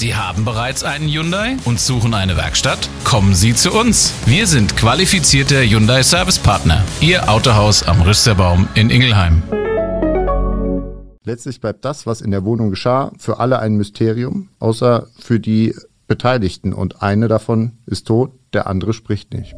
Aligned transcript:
Sie 0.00 0.14
haben 0.14 0.46
bereits 0.46 0.82
einen 0.82 1.10
Hyundai 1.10 1.58
und 1.66 1.78
suchen 1.78 2.14
eine 2.14 2.34
Werkstatt? 2.38 2.88
Kommen 3.04 3.34
Sie 3.34 3.54
zu 3.54 3.70
uns. 3.70 4.14
Wir 4.24 4.46
sind 4.46 4.74
qualifizierte 4.74 5.60
Hyundai 5.60 6.02
Service 6.02 6.38
Partner. 6.38 6.82
Ihr 7.02 7.28
Autohaus 7.28 7.82
am 7.82 8.00
Rüsterbaum 8.00 8.66
in 8.74 8.88
Ingelheim. 8.88 9.42
Letztlich 11.22 11.60
bleibt 11.60 11.84
das, 11.84 12.06
was 12.06 12.22
in 12.22 12.30
der 12.30 12.46
Wohnung 12.46 12.70
geschah, 12.70 13.12
für 13.18 13.40
alle 13.40 13.58
ein 13.58 13.74
Mysterium, 13.74 14.48
außer 14.58 15.06
für 15.18 15.38
die 15.38 15.74
Beteiligten. 16.06 16.72
Und 16.72 17.02
eine 17.02 17.28
davon 17.28 17.72
ist 17.84 18.06
tot, 18.06 18.32
der 18.54 18.68
andere 18.68 18.94
spricht 18.94 19.34
nicht. 19.34 19.54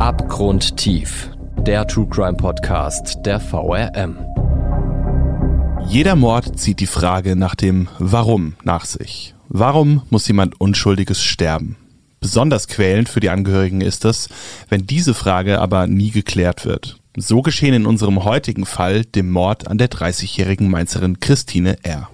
Abgrundtief. 0.00 1.30
Der 1.58 1.86
True 1.86 2.08
Crime 2.08 2.36
Podcast 2.36 3.18
der 3.24 3.38
VRM. 3.38 4.31
Jeder 5.92 6.16
Mord 6.16 6.58
zieht 6.58 6.80
die 6.80 6.86
Frage 6.86 7.36
nach 7.36 7.54
dem 7.54 7.86
Warum 7.98 8.54
nach 8.64 8.86
sich. 8.86 9.34
Warum 9.50 10.00
muss 10.08 10.26
jemand 10.26 10.58
Unschuldiges 10.58 11.22
sterben? 11.22 11.76
Besonders 12.18 12.66
quälend 12.66 13.10
für 13.10 13.20
die 13.20 13.28
Angehörigen 13.28 13.82
ist 13.82 14.06
es, 14.06 14.30
wenn 14.70 14.86
diese 14.86 15.12
Frage 15.12 15.60
aber 15.60 15.86
nie 15.86 16.10
geklärt 16.10 16.64
wird. 16.64 16.96
So 17.14 17.42
geschehen 17.42 17.74
in 17.74 17.84
unserem 17.84 18.24
heutigen 18.24 18.64
Fall, 18.64 19.04
dem 19.04 19.30
Mord 19.30 19.68
an 19.68 19.76
der 19.76 19.90
30-jährigen 19.90 20.70
Mainzerin 20.70 21.20
Christine 21.20 21.76
R. 21.82 22.08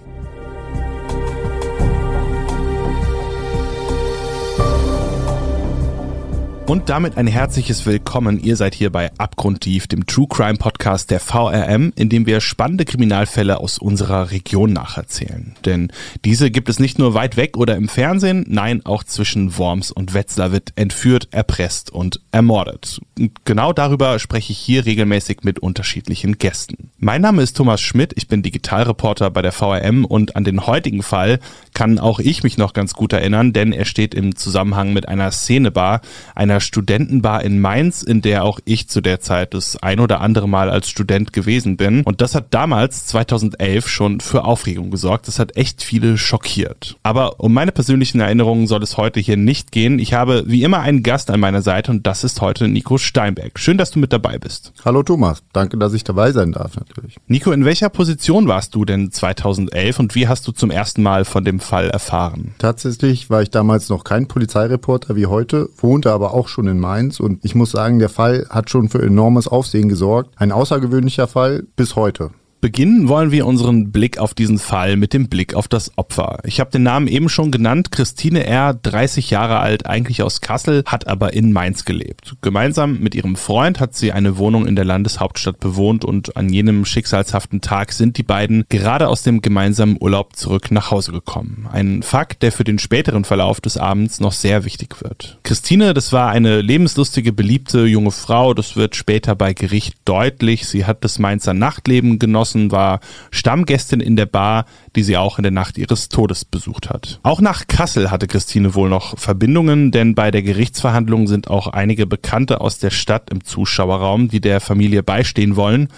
Und 6.69 6.87
damit 6.87 7.17
ein 7.17 7.25
herzliches 7.25 7.87
Willkommen. 7.87 8.39
Ihr 8.39 8.55
seid 8.55 8.75
hier 8.75 8.91
bei 8.91 9.09
Abgrundtief, 9.17 9.87
dem 9.87 10.05
True 10.05 10.27
Crime 10.29 10.59
Podcast 10.59 11.09
der 11.09 11.19
VRM, 11.19 11.91
in 11.95 12.09
dem 12.09 12.27
wir 12.27 12.41
spannende 12.41 12.85
Kriminalfälle 12.85 13.59
aus 13.59 13.79
unserer 13.79 14.29
Region 14.29 14.71
nacherzählen. 14.73 15.55
Denn 15.65 15.91
diese 16.25 16.51
gibt 16.51 16.69
es 16.69 16.77
nicht 16.77 16.99
nur 16.99 17.15
weit 17.15 17.37
weg 17.37 17.57
oder 17.57 17.75
im 17.75 17.89
Fernsehen, 17.89 18.45
nein, 18.47 18.85
auch 18.85 19.03
zwischen 19.03 19.57
Worms 19.57 19.89
und 19.89 20.13
Wetzlar 20.13 20.51
wird 20.51 20.73
entführt, 20.75 21.29
erpresst 21.31 21.89
und 21.89 22.21
ermordet. 22.31 23.01
Und 23.17 23.45
genau 23.45 23.73
darüber 23.73 24.19
spreche 24.19 24.51
ich 24.51 24.59
hier 24.59 24.85
regelmäßig 24.85 25.39
mit 25.41 25.57
unterschiedlichen 25.57 26.37
Gästen. 26.37 26.91
Mein 26.99 27.23
Name 27.23 27.41
ist 27.41 27.57
Thomas 27.57 27.81
Schmidt, 27.81 28.13
ich 28.15 28.27
bin 28.27 28.43
Digitalreporter 28.43 29.31
bei 29.31 29.41
der 29.41 29.53
VRM 29.53 30.05
und 30.05 30.35
an 30.35 30.43
den 30.43 30.67
heutigen 30.67 31.01
Fall 31.01 31.39
kann 31.73 31.97
auch 31.97 32.19
ich 32.19 32.43
mich 32.43 32.59
noch 32.59 32.73
ganz 32.73 32.93
gut 32.93 33.13
erinnern, 33.13 33.53
denn 33.53 33.71
er 33.71 33.85
steht 33.85 34.13
im 34.13 34.35
Zusammenhang 34.35 34.93
mit 34.93 35.07
einer 35.07 35.31
Szenebar, 35.31 36.01
einer 36.35 36.58
Studentenbar 36.59 37.43
in 37.43 37.59
Mainz, 37.59 38.03
in 38.03 38.21
der 38.21 38.43
auch 38.43 38.59
ich 38.65 38.89
zu 38.89 39.01
der 39.01 39.19
Zeit 39.19 39.53
das 39.53 39.77
ein 39.77 39.99
oder 39.99 40.21
andere 40.21 40.47
Mal 40.47 40.69
als 40.69 40.89
Student 40.89 41.33
gewesen 41.33 41.77
bin. 41.77 42.03
Und 42.03 42.21
das 42.21 42.35
hat 42.35 42.47
damals, 42.51 43.05
2011, 43.07 43.87
schon 43.87 44.19
für 44.19 44.43
Aufregung 44.43 44.91
gesorgt. 44.91 45.27
Das 45.27 45.39
hat 45.39 45.55
echt 45.55 45.83
viele 45.83 46.17
schockiert. 46.17 46.97
Aber 47.03 47.39
um 47.39 47.53
meine 47.53 47.71
persönlichen 47.71 48.19
Erinnerungen 48.19 48.67
soll 48.67 48.83
es 48.83 48.97
heute 48.97 49.19
hier 49.19 49.37
nicht 49.37 49.71
gehen. 49.71 49.99
Ich 49.99 50.13
habe 50.13 50.43
wie 50.47 50.63
immer 50.63 50.79
einen 50.79 51.03
Gast 51.03 51.29
an 51.29 51.39
meiner 51.39 51.61
Seite 51.61 51.91
und 51.91 52.05
das 52.05 52.23
ist 52.23 52.41
heute 52.41 52.67
Nico 52.67 52.97
Steinberg. 52.97 53.59
Schön, 53.59 53.77
dass 53.77 53.91
du 53.91 53.99
mit 53.99 54.13
dabei 54.13 54.37
bist. 54.37 54.73
Hallo 54.83 55.03
Thomas, 55.03 55.43
danke, 55.53 55.77
dass 55.77 55.93
ich 55.93 56.03
dabei 56.03 56.31
sein 56.31 56.51
darf 56.51 56.75
natürlich. 56.75 57.17
Nico, 57.27 57.51
in 57.51 57.65
welcher 57.65 57.89
Position 57.89 58.47
warst 58.47 58.75
du 58.75 58.85
denn 58.85 59.11
2011 59.11 59.99
und 59.99 60.15
wie 60.15 60.27
hast 60.27 60.47
du 60.47 60.51
zum 60.51 60.71
ersten 60.71 61.01
Mal 61.03 61.25
von 61.25 61.45
dem 61.45 61.59
Fall 61.59 61.89
erfahren? 61.89 62.53
Tatsächlich 62.57 63.29
war 63.29 63.41
ich 63.41 63.49
damals 63.49 63.89
noch 63.89 64.03
kein 64.03 64.27
Polizeireporter 64.27 65.15
wie 65.15 65.27
heute, 65.27 65.69
wohnte 65.77 66.11
aber 66.11 66.33
auch 66.33 66.47
schon 66.49 66.67
in 66.67 66.79
Mainz 66.79 67.19
und 67.19 67.43
ich 67.43 67.55
muss 67.55 67.71
sagen, 67.71 67.99
der 67.99 68.09
Fall 68.09 68.47
hat 68.49 68.69
schon 68.69 68.89
für 68.89 69.01
enormes 69.01 69.47
Aufsehen 69.47 69.89
gesorgt. 69.89 70.33
Ein 70.37 70.51
außergewöhnlicher 70.51 71.27
Fall 71.27 71.63
bis 71.75 71.95
heute. 71.95 72.31
Beginnen 72.61 73.07
wollen 73.07 73.31
wir 73.31 73.45
unseren 73.45 73.91
Blick 73.91 74.17
auf 74.17 74.33
diesen 74.33 74.59
Fall 74.59 74.97
mit 74.97 75.13
dem 75.13 75.29
Blick 75.29 75.53
auf 75.53 75.69
das 75.69 75.97
Opfer. 75.97 76.39
Ich 76.43 76.59
habe 76.59 76.71
den 76.71 76.83
Namen 76.83 77.07
eben 77.07 77.29
schon 77.29 77.51
genannt. 77.51 77.91
Christine 77.91 78.45
R., 78.45 78.73
30 78.73 79.29
Jahre 79.29 79.59
alt, 79.59 79.85
eigentlich 79.85 80.23
aus 80.23 80.41
Kassel, 80.41 80.83
hat 80.85 81.07
aber 81.07 81.33
in 81.33 81.53
Mainz 81.53 81.85
gelebt. 81.85 82.35
Gemeinsam 82.41 82.99
mit 82.99 83.15
ihrem 83.15 83.37
Freund 83.37 83.79
hat 83.79 83.95
sie 83.95 84.11
eine 84.11 84.37
Wohnung 84.37 84.65
in 84.65 84.75
der 84.75 84.83
Landeshauptstadt 84.83 85.61
bewohnt 85.61 86.03
und 86.03 86.35
an 86.35 86.49
jenem 86.49 86.83
schicksalshaften 86.83 87.61
Tag 87.61 87.93
sind 87.93 88.17
die 88.17 88.23
beiden 88.23 88.65
gerade 88.67 89.07
aus 89.07 89.23
dem 89.23 89.41
gemeinsamen 89.41 89.95
Urlaub 89.97 90.35
zurück 90.35 90.69
nach 90.69 90.91
Hause 90.91 91.13
gekommen. 91.13 91.69
Ein 91.71 92.03
Fakt, 92.03 92.43
der 92.43 92.51
für 92.51 92.65
den 92.65 92.77
späteren 92.77 93.23
Verlauf 93.23 93.61
des 93.61 93.77
Abends 93.77 94.19
noch 94.19 94.33
sehr 94.33 94.65
wichtig 94.65 95.01
wird. 95.01 95.39
Christine, 95.43 95.93
das 95.93 96.11
war 96.11 96.29
eine 96.29 96.59
lebenslustige, 96.59 97.31
beliebte 97.31 97.85
junge 97.85 98.11
Frau. 98.11 98.53
Das 98.53 98.75
wird 98.75 98.97
später 98.97 99.35
bei 99.35 99.53
Gericht 99.53 99.95
deutlich. 100.03 100.67
Sie 100.67 100.85
hat 100.85 101.05
das 101.05 101.19
Mainzer 101.19 101.53
Nachtleben 101.53 102.19
genossen 102.19 102.48
Thorsen 102.49 102.71
war 102.71 102.99
Stammgästin 103.31 103.99
in 103.99 104.15
der 104.15 104.25
Bar, 104.25 104.65
die 104.95 105.03
sie 105.03 105.17
auch 105.17 105.37
in 105.39 105.43
der 105.43 105.51
Nacht 105.51 105.77
ihres 105.77 106.09
Todes 106.09 106.45
besucht 106.45 106.89
hat. 106.89 107.19
Auch 107.23 107.41
nach 107.41 107.67
Kassel 107.67 108.11
hatte 108.11 108.27
Christine 108.27 108.75
wohl 108.75 108.89
noch 108.89 109.17
Verbindungen, 109.17 109.91
denn 109.91 110.15
bei 110.15 110.31
der 110.31 110.41
Gerichtsverhandlung 110.41 111.27
sind 111.27 111.49
auch 111.49 111.67
einige 111.67 112.05
Bekannte 112.05 112.61
aus 112.61 112.79
der 112.79 112.89
Stadt 112.89 113.29
im 113.29 113.43
Zuschauerraum, 113.43 114.29
die 114.29 114.41
der 114.41 114.59
Familie 114.59 115.03
beistehen 115.03 115.55
wollen. 115.55 115.89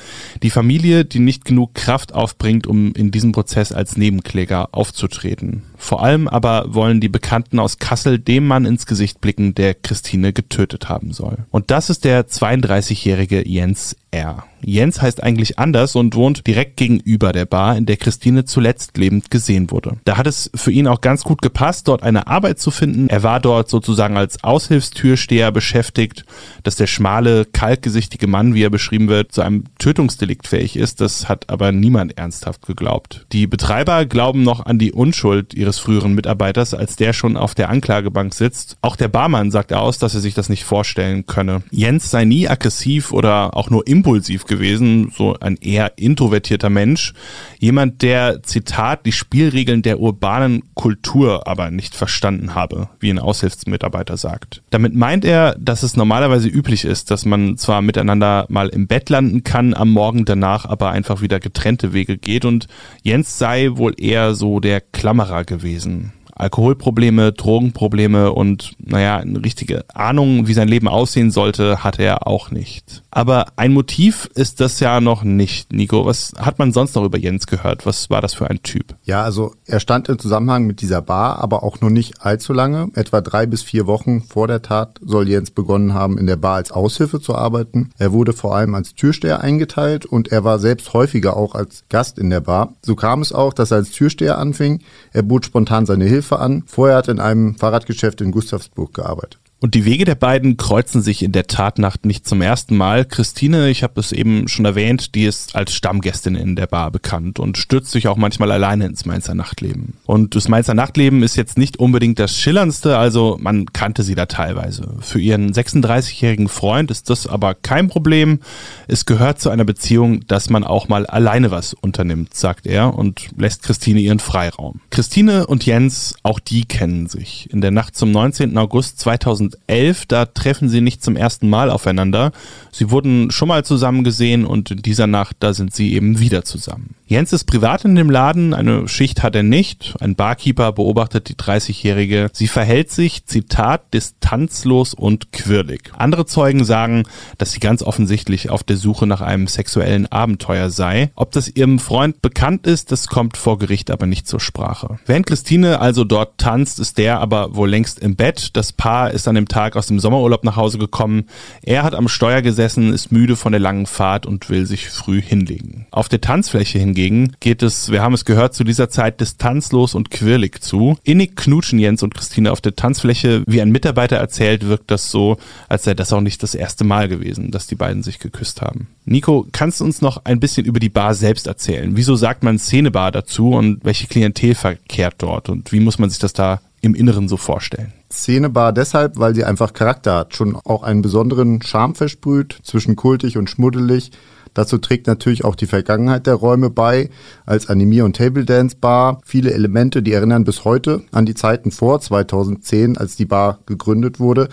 Die 0.44 0.50
Familie, 0.50 1.06
die 1.06 1.20
nicht 1.20 1.46
genug 1.46 1.74
Kraft 1.74 2.14
aufbringt, 2.14 2.68
um 2.68 2.94
in 2.94 3.12
diesem 3.12 3.32
Prozess 3.32 3.72
als 3.72 3.98
Nebenkläger 3.98 4.70
aufzutreten. 4.72 5.64
Vor 5.78 6.04
allem 6.04 6.28
aber 6.28 6.76
wollen 6.76 7.02
die 7.02 7.10
Bekannten 7.10 7.60
aus 7.60 7.80
Kassel 7.80 8.20
dem 8.20 8.46
Mann 8.46 8.66
ins 8.66 8.86
Gesicht 8.86 9.20
blicken, 9.20 9.56
der 9.56 9.74
Christine 9.74 10.32
getötet 10.32 10.90
haben 10.90 11.12
soll. 11.12 11.40
Und 11.50 11.72
das 11.72 11.90
ist 11.90 12.06
der 12.06 12.28
32-jährige 12.28 13.48
Jens 13.48 13.96
R. 14.12 14.44
Jens 14.64 15.02
heißt 15.02 15.24
eigentlich 15.24 15.58
anders 15.58 15.96
und 15.96 16.16
wohnt 16.16 16.46
direkt 16.46 16.78
gegenüber 16.78 17.32
der 17.32 17.46
Bar, 17.46 17.78
in 17.78 17.86
der 17.86 17.98
Christine 17.98 18.46
zuletzt 18.46 18.81
lebend 18.98 19.32
gesehen 19.32 19.72
wurde. 19.72 19.98
Da 20.06 20.18
hat 20.18 20.28
es 20.28 20.50
für 20.56 20.72
ihn 20.72 20.88
auch 20.88 21.02
ganz 21.02 21.24
gut 21.24 21.42
gepasst, 21.42 21.88
dort 21.88 22.04
eine 22.04 22.28
Arbeit 22.28 22.60
zu 22.60 22.72
finden. 22.72 23.10
Er 23.10 23.24
war 23.24 23.40
dort 23.40 23.70
sozusagen 23.70 24.18
als 24.18 24.44
Aushilfstürsteher 24.44 25.52
beschäftigt. 25.52 26.26
Dass 26.64 26.76
der 26.76 26.88
schmale, 26.88 27.46
kaltgesichtige 27.46 28.28
Mann, 28.28 28.54
wie 28.54 28.64
er 28.64 28.70
beschrieben 28.70 29.08
wird, 29.08 29.32
zu 29.32 29.42
einem 29.42 29.66
Tötungsdelikt 29.80 30.48
fähig 30.48 30.76
ist, 30.76 31.02
das 31.02 31.30
hat 31.30 31.50
aber 31.50 31.72
niemand 31.72 32.18
ernsthaft 32.18 32.66
geglaubt. 32.66 33.26
Die 33.32 33.48
Betreiber 33.48 34.06
glauben 34.06 34.44
noch 34.44 34.66
an 34.66 34.80
die 34.80 34.92
Unschuld 34.92 35.54
ihres 35.54 35.80
früheren 35.80 36.14
Mitarbeiters, 36.14 36.74
als 36.74 36.96
der 36.96 37.14
schon 37.14 37.38
auf 37.38 37.56
der 37.56 37.70
Anklagebank 37.70 38.34
sitzt. 38.34 38.78
Auch 38.82 38.96
der 38.96 39.08
Barmann 39.08 39.52
sagt 39.52 39.74
aus, 39.74 39.98
dass 40.00 40.14
er 40.14 40.22
sich 40.22 40.34
das 40.34 40.50
nicht 40.50 40.64
vorstellen 40.64 41.26
könne. 41.26 41.64
Jens 41.72 42.12
sei 42.12 42.26
nie 42.26 42.48
aggressiv 42.48 43.12
oder 43.12 43.56
auch 43.56 43.70
nur 43.70 43.88
impulsiv 43.88 44.46
gewesen, 44.46 45.12
so 45.16 45.38
ein 45.40 45.58
eher 45.58 45.98
introvertierter 45.98 46.70
Mensch. 46.70 47.14
Jemand, 47.60 48.02
der, 48.02 48.44
Zitat, 48.44 48.71
die 49.06 49.12
Spielregeln 49.12 49.82
der 49.82 50.00
urbanen 50.00 50.64
Kultur 50.74 51.48
aber 51.48 51.72
nicht 51.72 51.96
verstanden 51.96 52.56
habe, 52.56 52.90
wie 53.00 53.10
ein 53.10 53.20
Aushilfsmitarbeiter 53.20 54.18
sagt. 54.18 54.64
Damit 54.70 54.96
meint 54.96 55.26
er, 55.26 55.56
dass 55.60 55.84
es 55.84 55.98
normalerweise 55.98 56.48
üblich 56.48 56.86
ist, 56.86 57.12
dass 57.12 57.26
man 57.26 57.58
zwar 57.58 57.82
miteinander 57.82 58.46
mal 58.50 58.70
im 58.70 58.88
Bett 58.88 59.10
landen 59.10 59.44
kann, 59.44 59.74
am 59.74 59.92
Morgen 59.92 60.26
danach 60.26 60.66
aber 60.66 60.92
einfach 60.92 61.22
wieder 61.22 61.40
getrennte 61.40 61.94
Wege 61.94 62.18
geht 62.18 62.46
und 62.46 62.68
Jens 63.04 63.38
sei 63.38 63.72
wohl 63.74 63.94
eher 63.98 64.36
so 64.36 64.60
der 64.60 64.82
Klammerer 64.82 65.44
gewesen. 65.44 66.14
Alkoholprobleme, 66.36 67.32
Drogenprobleme 67.34 68.32
und 68.32 68.74
naja, 68.80 69.18
eine 69.18 69.44
richtige 69.44 69.86
Ahnung, 69.94 70.48
wie 70.48 70.54
sein 70.54 70.68
Leben 70.68 70.88
aussehen 70.88 71.32
sollte, 71.32 71.84
hatte 71.84 72.04
er 72.04 72.28
auch 72.28 72.52
nicht. 72.52 73.04
Aber 73.12 73.48
ein 73.58 73.74
Motiv 73.74 74.30
ist 74.36 74.62
das 74.62 74.80
ja 74.80 75.02
noch 75.02 75.24
nicht, 75.24 75.74
Nico. 75.74 76.06
Was 76.06 76.34
hat 76.38 76.60
man 76.60 76.72
sonst 76.72 76.96
noch 76.96 77.04
über 77.04 77.18
Jens 77.18 77.46
gehört? 77.46 77.86
Was 77.86 78.10
war 78.10 78.22
das 78.22 78.34
für 78.34 78.50
ein 78.50 78.64
Typ? 78.64 78.96
Ja, 79.04 79.24
also 79.24 79.54
er 79.66 79.80
stand 79.80 80.08
im 80.08 80.18
Zusammenhang 80.18 80.66
mit 80.66 80.82
dieser 80.82 81.02
Bar, 81.02 81.40
aber 81.40 81.64
auch 81.64 81.82
noch 81.82 81.90
nicht 81.90 82.22
allzu 82.22 82.54
lange. 82.54 82.90
Etwa 82.96 83.22
drei 83.22 83.46
bis 83.46 83.64
vier 83.64 83.86
Wochen 83.86 84.22
vor 84.22 84.48
der 84.48 84.62
Tat 84.62 85.00
soll 85.04 85.28
Jens 85.28 85.52
begonnen 85.52 85.94
haben, 85.94 86.18
in 86.18 86.28
der 86.28 86.38
Bar 86.38 86.56
als 86.56 86.72
Aushilfe 86.72 87.20
zu 87.20 87.36
arbeiten. 87.36 87.90
Er 87.98 88.14
wurde 88.14 88.34
vor 88.34 88.56
allem 88.56 88.76
als 88.76 88.96
Türsteher 88.96 89.42
eingeteilt 89.42 90.06
und 90.06 90.32
er 90.32 90.44
war 90.44 90.60
selbst 90.60 90.94
häufiger 90.94 91.36
auch 91.36 91.54
als 91.54 91.84
Gast 91.90 92.18
in 92.18 92.30
der 92.30 92.42
Bar. 92.42 92.74
So 92.82 92.96
kam 92.96 93.22
es 93.22 93.34
auch, 93.34 93.54
dass 93.54 93.72
er 93.72 93.78
als 93.78 93.92
Türsteher 93.92 94.38
anfing. 94.38 94.80
Er 95.12 95.24
bot 95.24 95.46
spontan 95.46 95.86
seine 95.86 96.06
Hilfe 96.06 96.21
Hilfe 96.22 96.40
an. 96.40 96.64
Vorher 96.68 96.98
hat 96.98 97.08
er 97.08 97.16
in 97.16 97.20
einem 97.20 97.56
Fahrradgeschäft 97.56 98.22
in 98.22 98.32
Gustavsburg 98.32 98.94
gearbeitet. 98.94 99.41
Und 99.64 99.76
die 99.76 99.86
Wege 99.86 100.06
der 100.06 100.16
beiden 100.16 100.58
kreuzen 100.58 101.04
sich 101.04 101.22
in 101.22 101.34
der 101.34 101.46
Tatnacht 101.46 102.04
nicht 102.04 102.28
zum 102.28 102.42
ersten 102.42 102.76
Mal. 102.76 103.06
Christine, 103.06 103.70
ich 103.70 103.84
habe 103.84 104.00
es 104.00 104.12
eben 104.12 104.48
schon 104.48 104.66
erwähnt, 104.66 105.14
die 105.14 105.26
ist 105.26 105.56
als 105.56 105.76
Stammgästin 105.76 106.34
in 106.34 106.56
der 106.56 106.66
Bar 106.66 106.90
bekannt 106.90 107.38
und 107.38 107.60
stürzt 107.60 107.92
sich 107.92 108.08
auch 108.08 108.18
manchmal 108.18 108.52
alleine 108.52 108.88
ins 108.88 109.06
Mainzer 109.06 109.36
Nachtleben. 109.36 109.94
Und 110.08 110.36
das 110.36 110.48
Mainzer 110.48 110.74
Nachtleben 110.74 111.22
ist 111.22 111.36
jetzt 111.36 111.60
nicht 111.60 111.78
unbedingt 111.78 112.18
das 112.18 112.36
schillerndste, 112.36 112.98
also 112.98 113.38
man 113.40 113.72
kannte 113.72 114.02
sie 114.02 114.16
da 114.16 114.26
teilweise. 114.26 114.96
Für 115.00 115.20
ihren 115.20 115.54
36-jährigen 115.54 116.48
Freund 116.48 116.90
ist 116.90 117.12
das 117.12 117.28
aber 117.28 117.54
kein 117.54 117.88
Problem. 117.88 118.40
Es 118.88 119.06
gehört 119.06 119.40
zu 119.40 119.52
einer 119.52 119.64
Beziehung, 119.64 120.26
dass 120.26 120.50
man 120.50 120.64
auch 120.64 120.88
mal 120.88 121.06
alleine 121.06 121.52
was 121.52 121.76
unternimmt, 121.76 122.34
sagt 122.34 122.66
er 122.66 122.96
und 122.96 123.30
lässt 123.38 123.62
Christine 123.62 124.00
ihren 124.00 124.18
Freiraum. 124.18 124.82
Christine 124.90 125.46
und 125.46 125.68
Jens, 125.68 126.16
auch 126.24 126.40
die 126.40 126.66
kennen 126.66 127.06
sich. 127.06 127.48
In 127.52 127.62
der 127.62 127.70
Nacht 127.70 127.96
zum 127.96 128.10
19. 128.10 128.58
August 128.58 129.00
2000 129.00 129.51
2011, 129.52 130.06
da 130.08 130.26
treffen 130.26 130.70
sie 130.70 130.82
nicht 130.82 131.04
zum 131.04 131.16
ersten 131.16 131.50
Mal 131.50 131.70
aufeinander. 131.70 132.32
Sie 132.72 132.92
wurden 132.92 133.32
schon 133.32 133.48
mal 133.48 133.66
zusammen 133.66 134.04
gesehen 134.04 134.46
und 134.46 134.72
in 134.72 134.82
dieser 134.82 135.08
Nacht, 135.08 135.38
da 135.40 135.54
sind 135.54 135.74
sie 135.74 135.94
eben 135.94 136.20
wieder 136.20 136.44
zusammen. 136.44 136.96
Jens 137.12 137.34
ist 137.34 137.44
privat 137.44 137.84
in 137.84 137.96
dem 137.96 138.10
Laden, 138.10 138.54
eine 138.54 138.88
Schicht 138.88 139.22
hat 139.22 139.36
er 139.36 139.44
nicht. 139.44 139.96
Ein 140.00 140.16
Barkeeper 140.16 140.72
beobachtet 140.72 141.28
die 141.28 141.36
30-Jährige. 141.36 142.30
Sie 142.32 142.48
verhält 142.48 142.90
sich, 142.90 143.26
Zitat, 143.26 143.94
distanzlos 143.94 144.94
und 144.94 145.34
quirlig. 145.34 145.92
Andere 145.98 146.26
Zeugen 146.26 146.64
sagen, 146.64 147.04
dass 147.38 147.52
sie 147.52 147.60
ganz 147.60 147.84
offensichtlich 147.84 148.50
auf 148.50 148.64
der 148.64 148.78
Suche 148.78 149.08
nach 149.08 149.20
einem 149.20 149.48
sexuellen 149.48 150.10
Abenteuer 150.10 150.70
sei. 150.70 151.12
Ob 151.16 151.34
das 151.34 151.50
ihrem 151.50 151.80
Freund 151.80 152.22
bekannt 152.22 152.66
ist, 152.66 152.94
das 152.94 153.08
kommt 153.08 153.36
vor 153.36 153.60
Gericht 153.60 153.92
aber 153.92 154.06
nicht 154.06 154.26
zur 154.26 154.40
Sprache. 154.40 154.98
Während 155.06 155.26
Christine 155.26 155.82
also 155.82 156.06
dort 156.06 156.38
tanzt, 156.38 156.80
ist 156.80 156.98
der 156.98 157.20
aber 157.20 157.58
wohl 157.58 157.70
längst 157.70 158.00
im 158.00 158.16
Bett. 158.16 158.52
Das 158.54 158.72
Paar 158.72 159.12
ist 159.12 159.28
an 159.28 159.36
dem 159.36 159.41
Tag 159.48 159.76
aus 159.76 159.88
dem 159.88 160.00
Sommerurlaub 160.00 160.44
nach 160.44 160.56
Hause 160.56 160.78
gekommen. 160.78 161.26
Er 161.62 161.84
hat 161.84 161.96
am 161.96 162.08
Steuer 162.08 162.42
gesessen, 162.42 162.94
ist 162.94 163.12
müde 163.12 163.36
von 163.36 163.52
der 163.52 163.62
langen 163.62 163.86
Fahrt 163.86 164.26
und 164.26 164.50
will 164.50 164.66
sich 164.66 164.90
früh 164.90 165.22
hinlegen. 165.22 165.86
Auf 165.92 166.10
der 166.10 166.22
Tanzfläche 166.22 166.80
hingegen 166.80 167.34
geht 167.40 167.64
es, 167.64 167.92
wir 167.92 168.02
haben 168.02 168.14
es 168.14 168.26
gehört, 168.26 168.54
zu 168.54 168.64
dieser 168.64 168.90
Zeit 168.90 169.22
distanzlos 169.22 169.96
und 169.96 170.12
quirlig 170.12 170.62
zu. 170.62 170.98
Innig 171.04 171.36
knutschen 171.36 171.80
Jens 171.80 172.04
und 172.04 172.16
Christine 172.16 172.52
auf 172.52 172.62
der 172.62 172.76
Tanzfläche. 172.76 173.44
Wie 173.48 173.62
ein 173.62 173.72
Mitarbeiter 173.72 174.18
erzählt, 174.18 174.68
wirkt 174.68 174.92
das 174.92 175.12
so, 175.12 175.38
als 175.70 175.84
sei 175.84 175.94
das 175.94 176.14
auch 176.14 176.22
nicht 176.22 176.44
das 176.44 176.56
erste 176.56 176.84
Mal 176.84 177.08
gewesen, 177.08 177.52
dass 177.52 177.68
die 177.68 177.76
beiden 177.76 178.04
sich 178.04 178.20
geküsst 178.20 178.62
haben. 178.62 178.88
Nico, 179.06 179.48
kannst 179.52 179.80
du 179.80 179.84
uns 179.84 180.02
noch 180.02 180.26
ein 180.26 180.40
bisschen 180.40 180.66
über 180.66 180.80
die 180.80 180.90
Bar 180.90 181.16
selbst 181.16 181.48
erzählen? 181.48 181.96
Wieso 181.96 182.16
sagt 182.16 182.44
man 182.44 182.60
Szenebar 182.60 183.12
dazu 183.12 183.52
und 183.52 183.84
welche 183.84 184.08
Klientel 184.08 184.56
verkehrt 184.56 185.16
dort 185.18 185.50
und 185.50 185.72
wie 185.72 185.80
muss 185.80 186.00
man 186.00 186.10
sich 186.10 186.20
das 186.20 186.34
da 186.34 186.62
im 186.82 186.96
Inneren 186.96 187.28
so 187.28 187.38
vorstellen? 187.38 187.94
Szenebar 188.12 188.74
deshalb, 188.74 189.18
weil 189.18 189.36
sie 189.36 189.46
einfach 189.46 189.74
Charakter 189.74 190.18
hat, 190.18 190.36
schon 190.36 190.56
auch 190.56 190.84
einen 190.84 191.02
besonderen 191.02 191.62
Charme 191.62 191.96
versprüht, 191.96 192.58
zwischen 192.64 192.96
kultig 192.96 193.38
und 193.38 193.50
schmuddelig. 193.50 194.12
Dazu 194.54 194.78
trägt 194.78 195.08
natürlich 195.08 195.46
auch 195.46 195.56
die 195.56 195.66
Vergangenheit 195.66 196.28
der 196.28 196.36
Räume 196.36 196.70
bei, 196.70 197.10
als 197.46 197.70
Animier- 197.70 198.04
und 198.04 198.18
Table 198.18 198.44
Dance 198.44 198.76
Bar. 198.80 199.22
Viele 199.24 199.54
Elemente, 199.54 200.04
die 200.04 200.12
erinnern 200.12 200.44
bis 200.44 200.66
heute 200.66 201.04
an 201.12 201.26
die 201.26 201.36
Zeiten 201.36 201.72
vor 201.72 202.02
2010, 202.02 202.98
als 202.98 203.16
die 203.16 203.26
Bar 203.26 203.60
gegründet 203.66 204.20
wurde 204.20 204.50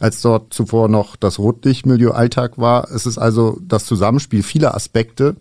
als 0.00 0.22
dort 0.22 0.52
zuvor 0.52 0.88
noch 0.88 1.14
das 1.14 1.38
Rotlichtmilieu 1.38 2.10
Alltag 2.10 2.58
war. 2.58 2.90
Es 2.90 3.06
ist 3.06 3.18
also 3.18 3.58
das 3.60 3.84
Zusammenspiel 3.84 4.42
vieler 4.42 4.74
Aspekte, 4.74 5.36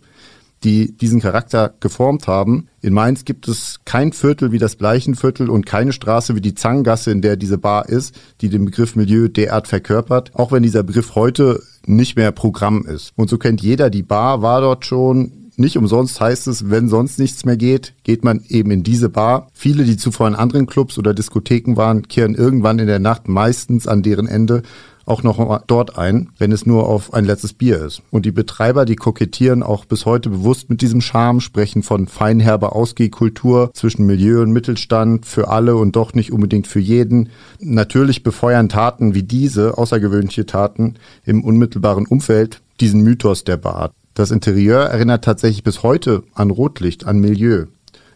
die 0.63 0.95
diesen 0.95 1.21
Charakter 1.21 1.73
geformt 1.79 2.27
haben. 2.27 2.67
In 2.81 2.93
Mainz 2.93 3.25
gibt 3.25 3.47
es 3.47 3.79
kein 3.85 4.11
Viertel 4.11 4.51
wie 4.51 4.57
das 4.57 4.75
Bleichenviertel 4.75 5.49
und 5.49 5.65
keine 5.65 5.93
Straße 5.93 6.35
wie 6.35 6.41
die 6.41 6.55
Zangengasse, 6.55 7.11
in 7.11 7.21
der 7.21 7.37
diese 7.37 7.57
Bar 7.57 7.87
ist, 7.87 8.15
die 8.41 8.49
den 8.49 8.65
Begriff 8.65 8.95
Milieu 8.95 9.27
derart 9.27 9.67
verkörpert, 9.67 10.31
auch 10.35 10.51
wenn 10.51 10.63
dieser 10.63 10.83
Begriff 10.83 11.15
heute 11.15 11.61
nicht 11.85 12.15
mehr 12.15 12.31
Programm 12.31 12.85
ist. 12.85 13.13
Und 13.15 13.29
so 13.29 13.37
kennt 13.37 13.61
jeder 13.61 13.89
die 13.89 14.03
Bar, 14.03 14.41
war 14.41 14.61
dort 14.61 14.85
schon, 14.85 15.31
nicht 15.55 15.77
umsonst 15.77 16.21
heißt 16.21 16.47
es, 16.47 16.69
wenn 16.69 16.87
sonst 16.87 17.19
nichts 17.19 17.43
mehr 17.43 17.57
geht, 17.57 17.93
geht 18.03 18.23
man 18.23 18.41
eben 18.47 18.71
in 18.71 18.83
diese 18.83 19.09
Bar. 19.09 19.49
Viele, 19.53 19.83
die 19.83 19.97
zuvor 19.97 20.27
in 20.27 20.35
anderen 20.35 20.67
Clubs 20.67 20.97
oder 20.97 21.13
Diskotheken 21.13 21.75
waren, 21.75 22.07
kehren 22.07 22.35
irgendwann 22.35 22.79
in 22.79 22.87
der 22.87 22.99
Nacht 22.99 23.27
meistens 23.27 23.85
an 23.85 24.01
deren 24.01 24.27
Ende 24.27 24.63
auch 25.09 25.23
noch 25.23 25.61
dort 25.67 25.97
ein, 25.97 26.29
wenn 26.37 26.51
es 26.51 26.65
nur 26.65 26.87
auf 26.87 27.13
ein 27.13 27.25
letztes 27.25 27.53
Bier 27.53 27.83
ist. 27.83 28.01
Und 28.11 28.25
die 28.25 28.31
Betreiber, 28.31 28.85
die 28.85 28.95
kokettieren 28.95 29.63
auch 29.63 29.85
bis 29.85 30.05
heute 30.05 30.29
bewusst 30.29 30.69
mit 30.69 30.81
diesem 30.81 31.01
Charme, 31.01 31.41
sprechen 31.41 31.83
von 31.83 32.07
feinherber 32.07 32.75
Ausgehkultur 32.75 33.71
zwischen 33.73 34.05
Milieu 34.05 34.41
und 34.41 34.51
Mittelstand 34.51 35.25
für 35.25 35.49
alle 35.49 35.75
und 35.75 35.95
doch 35.95 36.13
nicht 36.13 36.31
unbedingt 36.31 36.67
für 36.67 36.79
jeden. 36.79 37.29
Natürlich 37.59 38.23
befeuern 38.23 38.69
Taten 38.69 39.13
wie 39.13 39.23
diese, 39.23 39.77
außergewöhnliche 39.77 40.45
Taten 40.45 40.95
im 41.25 41.43
unmittelbaren 41.43 42.05
Umfeld, 42.05 42.61
diesen 42.79 43.01
Mythos 43.01 43.43
der 43.43 43.57
Bar. 43.57 43.91
Das 44.13 44.31
Interieur 44.31 44.81
erinnert 44.81 45.23
tatsächlich 45.23 45.63
bis 45.63 45.81
heute 45.81 46.23
an 46.33 46.51
Rotlicht, 46.51 47.05
an 47.05 47.19
Milieu. 47.19 47.65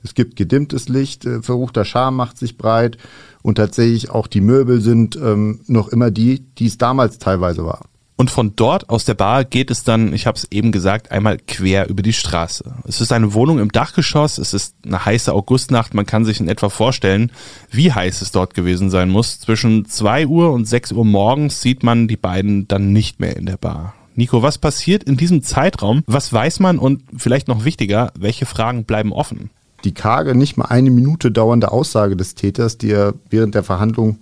Es 0.03 0.15
gibt 0.15 0.35
gedimmtes 0.35 0.89
Licht, 0.89 1.25
äh, 1.25 1.41
verruchter 1.41 1.85
Charme 1.85 2.17
macht 2.17 2.37
sich 2.37 2.57
breit 2.57 2.97
und 3.43 3.55
tatsächlich 3.55 4.09
auch 4.09 4.25
die 4.25 4.41
Möbel 4.41 4.81
sind 4.81 5.15
ähm, 5.17 5.59
noch 5.67 5.89
immer 5.89 6.09
die, 6.09 6.39
die 6.57 6.65
es 6.65 6.79
damals 6.79 7.19
teilweise 7.19 7.63
war. 7.65 7.85
Und 8.15 8.31
von 8.31 8.55
dort 8.55 8.89
aus 8.89 9.05
der 9.05 9.15
Bar 9.15 9.43
geht 9.43 9.71
es 9.71 9.83
dann, 9.83 10.13
ich 10.13 10.27
habe 10.27 10.37
es 10.37 10.47
eben 10.51 10.71
gesagt, 10.71 11.11
einmal 11.11 11.37
quer 11.37 11.89
über 11.89 12.03
die 12.03 12.13
Straße. 12.13 12.75
Es 12.87 13.01
ist 13.01 13.11
eine 13.11 13.33
Wohnung 13.33 13.59
im 13.59 13.71
Dachgeschoss, 13.71 14.37
es 14.37 14.53
ist 14.53 14.75
eine 14.85 15.03
heiße 15.03 15.33
Augustnacht, 15.33 15.93
man 15.93 16.05
kann 16.05 16.23
sich 16.23 16.39
in 16.39 16.47
etwa 16.47 16.69
vorstellen, 16.69 17.31
wie 17.71 17.91
heiß 17.91 18.21
es 18.21 18.31
dort 18.31 18.53
gewesen 18.53 18.89
sein 18.89 19.09
muss. 19.09 19.39
Zwischen 19.39 19.85
zwei 19.85 20.27
Uhr 20.27 20.51
und 20.51 20.65
sechs 20.65 20.91
Uhr 20.91 21.05
morgens 21.05 21.61
sieht 21.61 21.83
man 21.83 22.07
die 22.07 22.17
beiden 22.17 22.67
dann 22.67 22.93
nicht 22.93 23.19
mehr 23.19 23.35
in 23.35 23.47
der 23.47 23.57
Bar. 23.57 23.95
Nico, 24.15 24.43
was 24.43 24.59
passiert 24.59 25.03
in 25.03 25.17
diesem 25.17 25.41
Zeitraum? 25.41 26.03
Was 26.05 26.31
weiß 26.31 26.59
man 26.59 26.77
und 26.77 27.01
vielleicht 27.17 27.47
noch 27.47 27.65
wichtiger, 27.65 28.13
welche 28.17 28.45
Fragen 28.45 28.85
bleiben 28.85 29.11
offen? 29.11 29.49
Die 29.83 29.93
karge, 29.93 30.35
nicht 30.35 30.57
mal 30.57 30.65
eine 30.65 30.91
Minute 30.91 31.31
dauernde 31.31 31.71
Aussage 31.71 32.15
des 32.15 32.35
Täters, 32.35 32.77
die 32.77 32.91
er 32.91 33.13
während 33.29 33.55
der 33.55 33.63
Verhandlung 33.63 34.19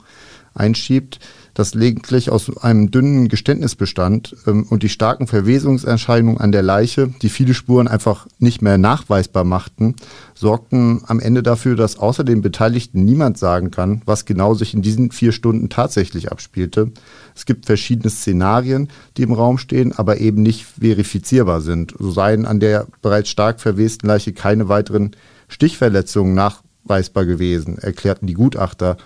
einschiebt, 0.53 1.19
das 1.53 1.73
lediglich 1.73 2.29
aus 2.29 2.57
einem 2.57 2.91
dünnen 2.91 3.27
Geständnis 3.27 3.75
bestand 3.75 4.35
ähm, 4.47 4.65
und 4.69 4.83
die 4.83 4.89
starken 4.89 5.27
Verwesungserscheinungen 5.27 6.39
an 6.39 6.51
der 6.51 6.61
Leiche, 6.61 7.07
die 7.21 7.29
viele 7.29 7.53
Spuren 7.53 7.87
einfach 7.87 8.27
nicht 8.39 8.61
mehr 8.61 8.77
nachweisbar 8.77 9.43
machten, 9.43 9.95
sorgten 10.33 11.01
am 11.07 11.19
Ende 11.19 11.43
dafür, 11.43 11.75
dass 11.75 11.97
außer 11.97 12.23
den 12.23 12.41
Beteiligten 12.41 13.03
niemand 13.03 13.37
sagen 13.37 13.69
kann, 13.71 14.01
was 14.05 14.25
genau 14.25 14.53
sich 14.53 14.73
in 14.73 14.81
diesen 14.81 15.11
vier 15.11 15.31
Stunden 15.33 15.69
tatsächlich 15.69 16.31
abspielte. 16.31 16.91
Es 17.35 17.45
gibt 17.45 17.65
verschiedene 17.65 18.09
Szenarien, 18.09 18.89
die 19.17 19.23
im 19.23 19.33
Raum 19.33 19.57
stehen, 19.57 19.93
aber 19.93 20.17
eben 20.17 20.41
nicht 20.41 20.65
verifizierbar 20.65 21.61
sind. 21.61 21.93
So 21.99 22.11
seien 22.11 22.45
an 22.45 22.59
der 22.59 22.87
bereits 23.01 23.29
stark 23.29 23.59
verwesten 23.59 24.07
Leiche 24.07 24.33
keine 24.33 24.69
weiteren 24.69 25.11
Stichverletzungen 25.51 26.33
nachweisbar 26.33 27.25
gewesen, 27.25 27.77
erklärten 27.77 28.25
die 28.25 28.33
Gutachter. 28.33 28.97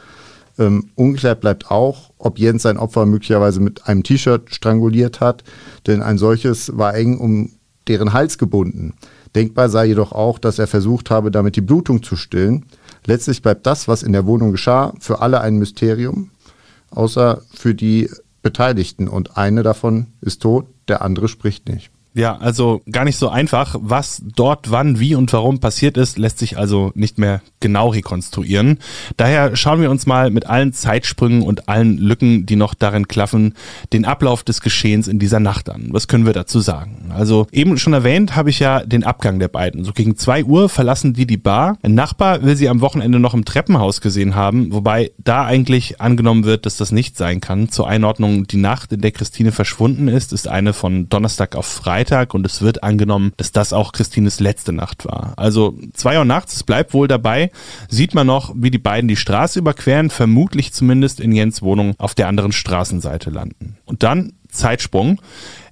Ähm, 0.58 0.92
ungeklärt 0.96 1.42
bleibt 1.42 1.70
auch, 1.70 2.12
ob 2.18 2.40
Jens 2.40 2.64
sein 2.64 2.78
Opfer 2.78 3.06
möglicherweise 3.06 3.60
mit 3.60 3.88
einem 3.88 4.04
T-Shirt 4.04 4.54
stranguliert 4.54 5.20
hat, 5.20 5.44
denn 5.88 6.02
ein 6.02 6.18
solches 6.18 6.78
war 6.78 6.96
eng 6.96 7.18
um 7.18 7.52
deren 7.88 8.14
Hals 8.14 8.38
gebunden. 8.38 8.94
Denkbar 9.36 9.70
sei 9.70 9.88
jedoch 9.88 10.14
auch, 10.14 10.40
dass 10.40 10.60
er 10.60 10.68
versucht 10.68 11.10
habe, 11.10 11.30
damit 11.30 11.56
die 11.56 11.62
Blutung 11.62 12.04
zu 12.04 12.16
stillen. 12.16 12.66
Letztlich 13.06 13.42
bleibt 13.42 13.66
das, 13.66 13.88
was 13.88 14.02
in 14.02 14.14
der 14.14 14.26
Wohnung 14.26 14.52
geschah, 14.52 14.94
für 15.00 15.22
alle 15.22 15.42
ein 15.42 15.58
Mysterium, 15.58 16.32
außer 16.92 17.42
für 17.54 17.76
die 17.76 18.10
Beteiligten. 18.42 19.08
Und 19.08 19.36
eine 19.36 19.62
davon 19.62 20.08
ist 20.22 20.42
tot, 20.42 20.68
der 20.88 21.02
andere 21.02 21.28
spricht 21.28 21.68
nicht. 21.68 21.92
Ja, 22.16 22.38
also 22.38 22.82
gar 22.90 23.04
nicht 23.04 23.18
so 23.18 23.28
einfach. 23.28 23.76
Was 23.78 24.22
dort, 24.24 24.72
wann, 24.72 25.02
wie 25.02 25.16
und 25.16 25.34
warum 25.34 25.60
passiert 25.60 25.98
ist, 25.98 26.18
lässt 26.18 26.40
sich 26.40 26.58
also 26.58 26.94
nicht 26.96 27.18
mehr 27.18 27.42
genau 27.60 27.90
rekonstruieren. 27.90 28.80
Daher 29.18 29.58
schauen 29.58 29.82
wir 29.82 29.92
uns 29.92 30.06
mal 30.06 30.32
mit 30.32 30.46
allen 30.46 30.72
Zeitsprüngen 30.72 31.42
und 31.42 31.68
allen 31.68 31.98
Lücken, 31.98 32.46
die 32.46 32.56
noch 32.56 32.74
darin 32.74 33.10
klaffen, 33.10 33.54
den 33.92 34.06
Ablauf 34.06 34.44
des 34.44 34.62
Geschehens 34.62 35.10
in 35.10 35.20
dieser 35.20 35.42
Nacht 35.42 35.70
an. 35.70 35.90
Was 35.92 36.08
können 36.08 36.26
wir 36.26 36.32
dazu 36.32 36.62
sagen? 36.62 37.12
Also 37.14 37.48
eben 37.52 37.78
schon 37.78 37.92
erwähnt 37.92 38.38
habe 38.38 38.50
ich 38.50 38.60
ja 38.60 38.80
den 38.86 39.04
Abgang 39.04 39.38
der 39.40 39.50
beiden. 39.50 39.84
So 39.84 39.92
gegen 39.92 40.16
zwei 40.16 40.46
Uhr 40.46 40.70
verlassen 40.70 41.14
die 41.14 41.28
die 41.28 41.36
Bar. 41.36 41.78
Ein 41.84 41.96
Nachbar 41.96 42.44
will 42.44 42.56
sie 42.56 42.70
am 42.70 42.80
Wochenende 42.80 43.20
noch 43.20 43.34
im 43.34 43.44
Treppenhaus 43.44 44.00
gesehen 44.00 44.36
haben, 44.36 44.72
wobei 44.72 45.12
da 45.18 45.44
eigentlich 45.44 46.00
angenommen 46.00 46.46
wird, 46.46 46.66
dass 46.66 46.78
das 46.78 46.94
nicht 46.94 47.18
sein 47.18 47.42
kann. 47.42 47.68
Zur 47.68 47.90
Einordnung, 47.90 48.48
die 48.48 48.56
Nacht, 48.56 48.94
in 48.94 49.02
der 49.02 49.12
Christine 49.12 49.52
verschwunden 49.52 50.08
ist, 50.08 50.32
ist 50.32 50.48
eine 50.48 50.72
von 50.72 51.10
Donnerstag 51.10 51.58
auf 51.58 51.66
Freitag 51.66 52.05
Freitag 52.06 52.36
und 52.36 52.46
es 52.46 52.62
wird 52.62 52.84
angenommen, 52.84 53.34
dass 53.38 53.52
das 53.52 53.74
auch 53.74 53.92
Christines 53.92 54.40
letzte 54.40 54.72
Nacht 54.74 55.06
war. 55.06 55.34
Also 55.38 55.76
zwei 55.94 56.20
Uhr 56.20 56.26
nachts, 56.26 56.56
es 56.56 56.64
bleibt 56.64 56.94
wohl 56.94 57.08
dabei, 57.08 57.52
sieht 57.90 58.14
man 58.14 58.28
noch, 58.28 58.54
wie 58.56 58.70
die 58.70 58.78
beiden 58.78 59.08
die 59.08 59.16
Straße 59.16 59.58
überqueren, 59.58 60.12
vermutlich 60.12 60.72
zumindest 60.72 61.20
in 61.20 61.32
Jens 61.32 61.64
Wohnung 61.64 61.96
auf 61.98 62.14
der 62.14 62.28
anderen 62.28 62.52
Straßenseite 62.52 63.32
landen. 63.32 63.78
Und 63.86 64.04
dann 64.04 64.34
Zeitsprung. 64.56 65.20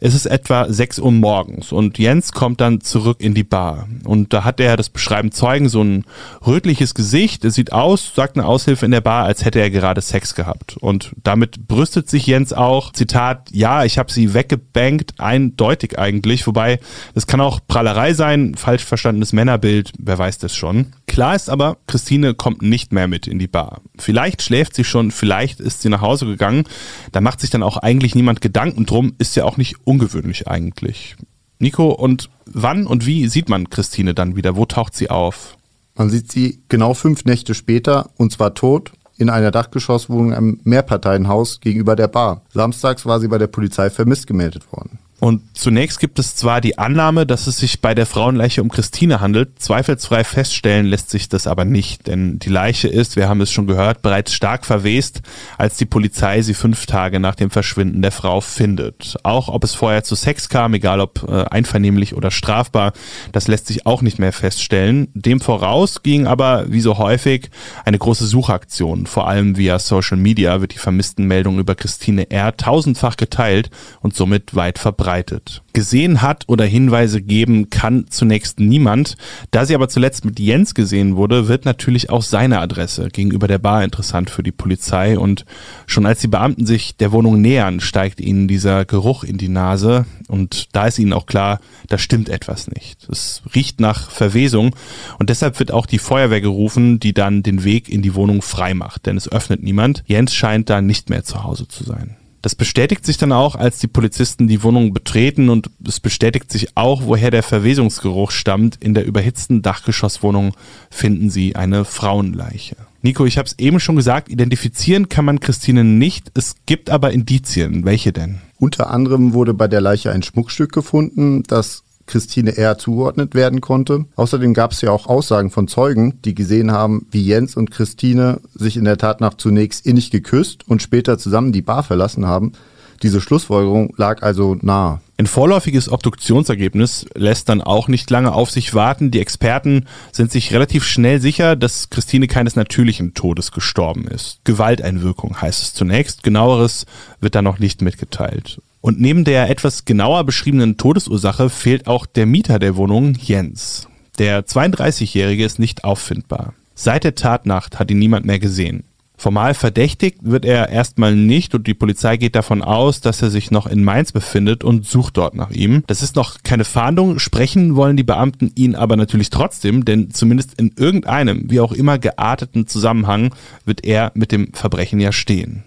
Es 0.06 0.14
ist 0.14 0.26
etwa 0.26 0.66
6 0.70 1.00
Uhr 1.00 1.14
morgens 1.14 1.72
und 1.72 1.98
Jens 1.98 2.34
kommt 2.34 2.60
dann 2.60 2.82
zurück 2.82 3.22
in 3.22 3.34
die 3.34 3.46
Bar. 3.46 3.88
Und 4.04 4.34
da 4.34 4.44
hat 4.44 4.60
er, 4.60 4.76
das 4.76 4.90
beschreiben 4.90 5.32
Zeugen, 5.32 5.70
so 5.70 5.82
ein 5.82 6.04
rötliches 6.46 6.94
Gesicht. 6.94 7.46
Es 7.46 7.54
sieht 7.54 7.72
aus, 7.72 8.12
sagt 8.14 8.36
eine 8.36 8.46
Aushilfe 8.46 8.84
in 8.84 8.92
der 8.92 9.00
Bar, 9.00 9.24
als 9.24 9.46
hätte 9.46 9.62
er 9.62 9.70
gerade 9.70 10.02
Sex 10.02 10.36
gehabt. 10.36 10.76
Und 10.76 11.14
damit 11.24 11.70
brüstet 11.70 12.10
sich 12.10 12.28
Jens 12.28 12.52
auch, 12.52 12.92
Zitat, 12.92 13.48
ja, 13.54 13.86
ich 13.86 13.98
habe 13.98 14.12
sie 14.12 14.34
weggebankt, 14.34 15.22
eindeutig 15.22 15.98
eigentlich. 15.98 16.46
Wobei, 16.48 16.82
das 17.14 17.26
kann 17.26 17.40
auch 17.40 17.62
Prallerei 17.66 18.14
sein, 18.14 18.56
falsch 18.56 18.84
verstandenes 18.84 19.32
Männerbild, 19.32 19.94
wer 20.00 20.18
weiß 20.18 20.38
das 20.38 20.54
schon. 20.54 20.88
Klar 21.08 21.36
ist 21.36 21.50
aber, 21.50 21.78
Christine 21.88 22.34
kommt 22.34 22.62
nicht 22.62 22.92
mehr 22.92 23.08
mit 23.08 23.26
in 23.26 23.40
die 23.40 23.48
Bar. 23.48 23.80
Vielleicht 23.98 24.42
schläft 24.42 24.76
sie 24.76 24.84
schon, 24.84 25.12
vielleicht 25.12 25.62
ist 25.62 25.82
sie 25.82 25.90
nach 25.90 26.02
Hause 26.02 26.26
gegangen. 26.26 26.66
Da 27.14 27.22
macht 27.22 27.40
sich 27.40 27.52
dann 27.52 27.64
auch 27.64 27.78
eigentlich 27.78 28.16
niemand 28.16 28.42
Gedanken 28.42 28.86
drum, 28.86 29.14
ist 29.18 29.38
ja 29.38 29.46
auch 29.46 29.56
nicht 29.56 29.76
ungewöhnlich 29.94 30.48
eigentlich. 30.48 31.16
Nico, 31.60 31.90
und 31.92 32.30
wann 32.46 32.88
und 32.88 33.06
wie 33.06 33.28
sieht 33.28 33.48
man 33.48 33.70
Christine 33.70 34.14
dann 34.14 34.36
wieder? 34.36 34.56
Wo 34.56 34.66
taucht 34.66 34.96
sie 34.96 35.10
auf? 35.10 35.56
Man 35.96 36.10
sieht 36.10 36.32
sie 36.32 36.64
genau 36.68 36.96
fünf 36.96 37.26
Nächte 37.26 37.54
später 37.54 38.10
und 38.18 38.32
zwar 38.32 38.56
tot 38.56 38.92
in 39.18 39.30
einer 39.30 39.52
Dachgeschosswohnung 39.52 40.34
im 40.34 40.60
Mehrparteienhaus 40.64 41.62
gegenüber 41.62 41.96
der 41.96 42.08
Bar. 42.08 42.42
Samstags 42.52 43.06
war 43.06 43.20
sie 43.20 43.28
bei 43.28 43.38
der 43.38 43.48
Polizei 43.48 43.92
vermisst 43.92 44.26
gemeldet 44.26 44.72
worden. 44.74 44.98
Und 45.24 45.42
zunächst 45.54 46.02
gibt 46.02 46.20
es 46.20 46.36
zwar 46.36 46.60
die 46.60 46.78
Annahme, 46.78 47.26
dass 47.26 47.48
es 47.48 47.56
sich 47.56 47.80
bei 47.80 47.96
der 47.96 48.06
Frauenleiche 48.06 48.62
um 48.62 48.68
Christine 48.68 49.22
handelt, 49.22 49.58
zweifelsfrei 49.58 50.26
feststellen 50.26 50.86
lässt 50.86 51.10
sich 51.10 51.30
das 51.30 51.48
aber 51.48 51.64
nicht, 51.64 52.08
denn 52.08 52.40
die 52.40 52.50
Leiche 52.50 52.90
ist, 52.90 53.16
wir 53.16 53.30
haben 53.30 53.40
es 53.40 53.50
schon 53.50 53.66
gehört, 53.66 54.02
bereits 54.02 54.34
stark 54.34 54.66
verwest, 54.66 55.22
als 55.58 55.78
die 55.78 55.86
Polizei 55.86 56.42
sie 56.42 56.54
fünf 56.54 56.88
Tage 56.88 57.22
nach 57.22 57.36
dem 57.36 57.52
Verschwinden 57.52 58.02
der 58.02 58.12
Frau 58.12 58.42
findet. 58.42 59.16
Auch 59.24 59.48
ob 59.48 59.64
es 59.64 59.74
vorher 59.74 60.04
zu 60.04 60.16
Sex 60.16 60.50
kam, 60.50 60.74
egal 60.74 61.00
ob 61.00 61.24
äh, 61.26 61.46
einvernehmlich 61.46 62.16
oder 62.16 62.30
strafbar, 62.30 62.92
das 63.32 63.48
lässt 63.48 63.68
sich 63.68 63.86
auch 63.86 64.02
nicht 64.02 64.20
mehr 64.20 64.34
feststellen. 64.34 65.08
Dem 65.14 65.40
voraus 65.40 66.04
ging 66.04 66.28
aber, 66.28 66.66
wie 66.68 66.82
so 66.82 66.98
häufig, 66.98 67.50
eine 67.86 67.98
große 67.98 68.26
Suchaktion. 68.26 69.06
Vor 69.08 69.30
allem 69.30 69.56
via 69.56 69.80
Social 69.80 70.18
Media 70.18 70.60
wird 70.60 70.74
die 70.74 70.80
vermissten 70.80 71.28
Meldung 71.28 71.60
über 71.60 71.76
Christine 71.76 72.30
R. 72.30 72.58
tausendfach 72.58 73.16
geteilt 73.16 73.70
und 74.02 74.18
somit 74.18 74.54
weit 74.54 74.80
verbreitet 74.80 75.13
verbreitet. 75.14 75.62
Gesehen 75.74 76.22
hat 76.22 76.44
oder 76.48 76.66
Hinweise 76.66 77.22
geben 77.22 77.70
kann 77.70 78.06
zunächst 78.10 78.60
niemand. 78.60 79.16
Da 79.52 79.66
sie 79.66 79.76
aber 79.76 79.90
zuletzt 79.90 80.26
mit 80.26 80.40
Jens 80.40 80.76
gesehen 80.76 81.16
wurde, 81.16 81.48
wird 81.48 81.66
natürlich 81.66 82.10
auch 82.10 82.22
seine 82.22 82.60
Adresse 82.60 83.10
gegenüber 83.10 83.48
der 83.48 83.58
Bar 83.58 83.84
interessant 83.84 84.30
für 84.30 84.44
die 84.44 84.52
Polizei 84.52 85.18
und 85.18 85.46
schon 85.88 86.06
als 86.06 86.22
die 86.22 86.28
Beamten 86.28 86.66
sich 86.66 86.96
der 86.98 87.12
Wohnung 87.12 87.42
nähern, 87.42 87.80
steigt 87.80 88.22
ihnen 88.22 88.48
dieser 88.48 88.86
Geruch 88.86 89.24
in 89.24 89.38
die 89.38 89.50
Nase 89.50 90.06
und 90.28 90.76
da 90.76 90.88
ist 90.88 91.00
ihnen 91.00 91.14
auch 91.14 91.26
klar, 91.26 91.60
da 91.88 91.98
stimmt 91.98 92.30
etwas 92.30 92.68
nicht. 92.68 93.08
Es 93.10 93.42
riecht 93.56 93.80
nach 93.80 94.12
Verwesung 94.12 94.76
und 95.18 95.30
deshalb 95.30 95.60
wird 95.60 95.72
auch 95.72 95.86
die 95.86 96.00
Feuerwehr 96.00 96.42
gerufen, 96.42 97.00
die 97.00 97.14
dann 97.14 97.44
den 97.44 97.64
Weg 97.64 97.90
in 97.90 98.02
die 98.02 98.16
Wohnung 98.16 98.42
frei 98.42 98.74
macht, 98.74 99.06
denn 99.08 99.18
es 99.18 99.32
öffnet 99.32 99.64
niemand. 99.64 100.04
Jens 100.06 100.34
scheint 100.34 100.70
da 100.70 100.82
nicht 100.82 101.10
mehr 101.10 101.24
zu 101.24 101.44
Hause 101.44 101.68
zu 101.68 101.84
sein. 101.84 102.16
Das 102.44 102.56
bestätigt 102.56 103.06
sich 103.06 103.18
dann 103.18 103.32
auch, 103.32 103.56
als 103.56 103.80
die 103.80 103.88
Polizisten 103.88 104.50
die 104.50 104.64
Wohnung 104.64 104.94
betreten 104.94 105.48
und 105.48 105.70
es 105.88 106.02
bestätigt 106.02 106.52
sich 106.52 106.76
auch, 106.76 107.04
woher 107.06 107.32
der 107.32 107.42
Verwesungsgeruch 107.42 108.32
stammt. 108.32 108.76
In 108.84 108.94
der 108.94 109.06
überhitzten 109.06 109.62
Dachgeschosswohnung 109.62 110.54
finden 110.92 111.30
sie 111.30 111.56
eine 111.56 111.86
Frauenleiche. 111.86 112.76
Nico, 113.02 113.26
ich 113.26 113.38
habe 113.38 113.48
es 113.48 113.58
eben 113.60 113.80
schon 113.80 113.96
gesagt, 113.96 114.28
identifizieren 114.28 115.08
kann 115.08 115.24
man 115.24 115.40
Christine 115.40 115.86
nicht. 115.86 116.32
Es 116.34 116.56
gibt 116.66 116.90
aber 116.90 117.12
Indizien. 117.12 117.86
Welche 117.86 118.12
denn? 118.12 118.42
Unter 118.60 118.90
anderem 118.90 119.32
wurde 119.32 119.54
bei 119.54 119.70
der 119.70 119.80
Leiche 119.82 120.12
ein 120.12 120.22
Schmuckstück 120.22 120.74
gefunden, 120.74 121.44
das 121.44 121.83
Christine 122.06 122.58
R. 122.58 122.78
zugeordnet 122.78 123.36
werden 123.36 123.62
konnte. 123.62 124.06
Außerdem 124.16 124.54
gab 124.54 124.72
es 124.72 124.82
ja 124.82 124.92
auch 124.92 125.08
Aussagen 125.08 125.50
von 125.50 125.68
Zeugen, 125.68 126.22
die 126.24 126.36
gesehen 126.36 126.72
haben, 126.72 127.08
wie 127.12 127.24
Jens 127.24 127.56
und 127.56 127.72
Christine 127.72 128.42
sich 128.54 128.78
in 128.78 128.86
der 128.86 128.98
Tat 128.98 129.22
nach 129.22 129.36
zunächst 129.36 129.86
innig 129.86 130.12
geküsst 130.12 130.68
und 130.68 130.82
später 130.82 131.18
zusammen 131.18 131.52
die 131.52 131.62
Bar 131.62 131.84
verlassen 131.84 132.28
haben. 132.28 132.54
Diese 133.02 133.20
Schlussfolgerung 133.20 133.94
lag 133.98 134.22
also 134.22 134.56
nahe. 134.62 135.02
Ein 135.18 135.28
vorläufiges 135.28 135.92
Obduktionsergebnis 135.92 137.06
lässt 137.16 137.50
dann 137.50 137.62
auch 137.62 137.88
nicht 137.88 138.10
lange 138.10 138.34
auf 138.34 138.50
sich 138.50 138.74
warten. 138.74 139.12
Die 139.12 139.20
Experten 139.20 139.86
sind 140.12 140.32
sich 140.32 140.54
relativ 140.54 140.86
schnell 140.86 141.20
sicher, 141.20 141.56
dass 141.56 141.90
Christine 141.90 142.28
keines 142.28 142.56
natürlichen 142.56 143.14
Todes 143.14 143.52
gestorben 143.52 144.08
ist. 144.08 144.40
Gewalteinwirkung 144.46 145.40
heißt 145.40 145.62
es 145.62 145.74
zunächst. 145.74 146.24
Genaueres 146.24 146.86
wird 147.20 147.36
dann 147.36 147.44
noch 147.44 147.60
nicht 147.60 147.82
mitgeteilt. 147.82 148.62
Und 148.84 149.00
neben 149.00 149.24
der 149.24 149.50
etwas 149.50 149.86
genauer 149.86 150.26
beschriebenen 150.26 150.76
Todesursache 150.76 151.50
fehlt 151.50 151.88
auch 151.88 152.06
der 152.06 152.26
Mieter 152.26 152.60
der 152.60 152.76
Wohnung, 152.76 153.16
Jens. 153.16 153.88
Der 154.20 154.46
32-Jährige 154.46 155.46
ist 155.46 155.58
nicht 155.58 155.86
auffindbar. 155.86 156.54
Seit 156.76 157.06
der 157.06 157.16
Tatnacht 157.16 157.80
hat 157.80 157.90
ihn 157.92 158.00
niemand 158.00 158.26
mehr 158.26 158.40
gesehen. 158.40 158.84
Formal 159.16 159.54
verdächtigt 159.54 160.18
wird 160.24 160.44
er 160.44 160.68
erstmal 160.68 161.16
nicht 161.16 161.56
und 161.56 161.66
die 161.66 161.74
Polizei 161.74 162.18
geht 162.18 162.36
davon 162.36 162.62
aus, 162.62 163.00
dass 163.00 163.22
er 163.22 163.30
sich 163.30 163.52
noch 163.52 163.68
in 163.68 163.86
Mainz 163.86 164.12
befindet 164.12 164.66
und 164.66 164.86
sucht 164.86 165.16
dort 165.16 165.34
nach 165.34 165.52
ihm. 165.52 165.86
Das 165.88 166.04
ist 166.04 166.18
noch 166.18 166.44
keine 166.44 166.66
Fahndung, 166.66 167.20
sprechen 167.20 167.78
wollen 167.78 167.96
die 167.96 168.04
Beamten 168.04 168.52
ihn 168.56 168.76
aber 168.76 168.98
natürlich 168.98 169.30
trotzdem, 169.30 169.86
denn 169.86 170.12
zumindest 170.12 170.60
in 170.60 170.74
irgendeinem, 170.76 171.50
wie 171.50 171.62
auch 171.62 171.72
immer 171.72 172.00
gearteten 172.00 172.68
Zusammenhang 172.68 173.34
wird 173.64 173.86
er 173.86 174.12
mit 174.14 174.34
dem 174.34 174.52
Verbrechen 174.52 175.00
ja 175.00 175.14
stehen. 175.14 175.64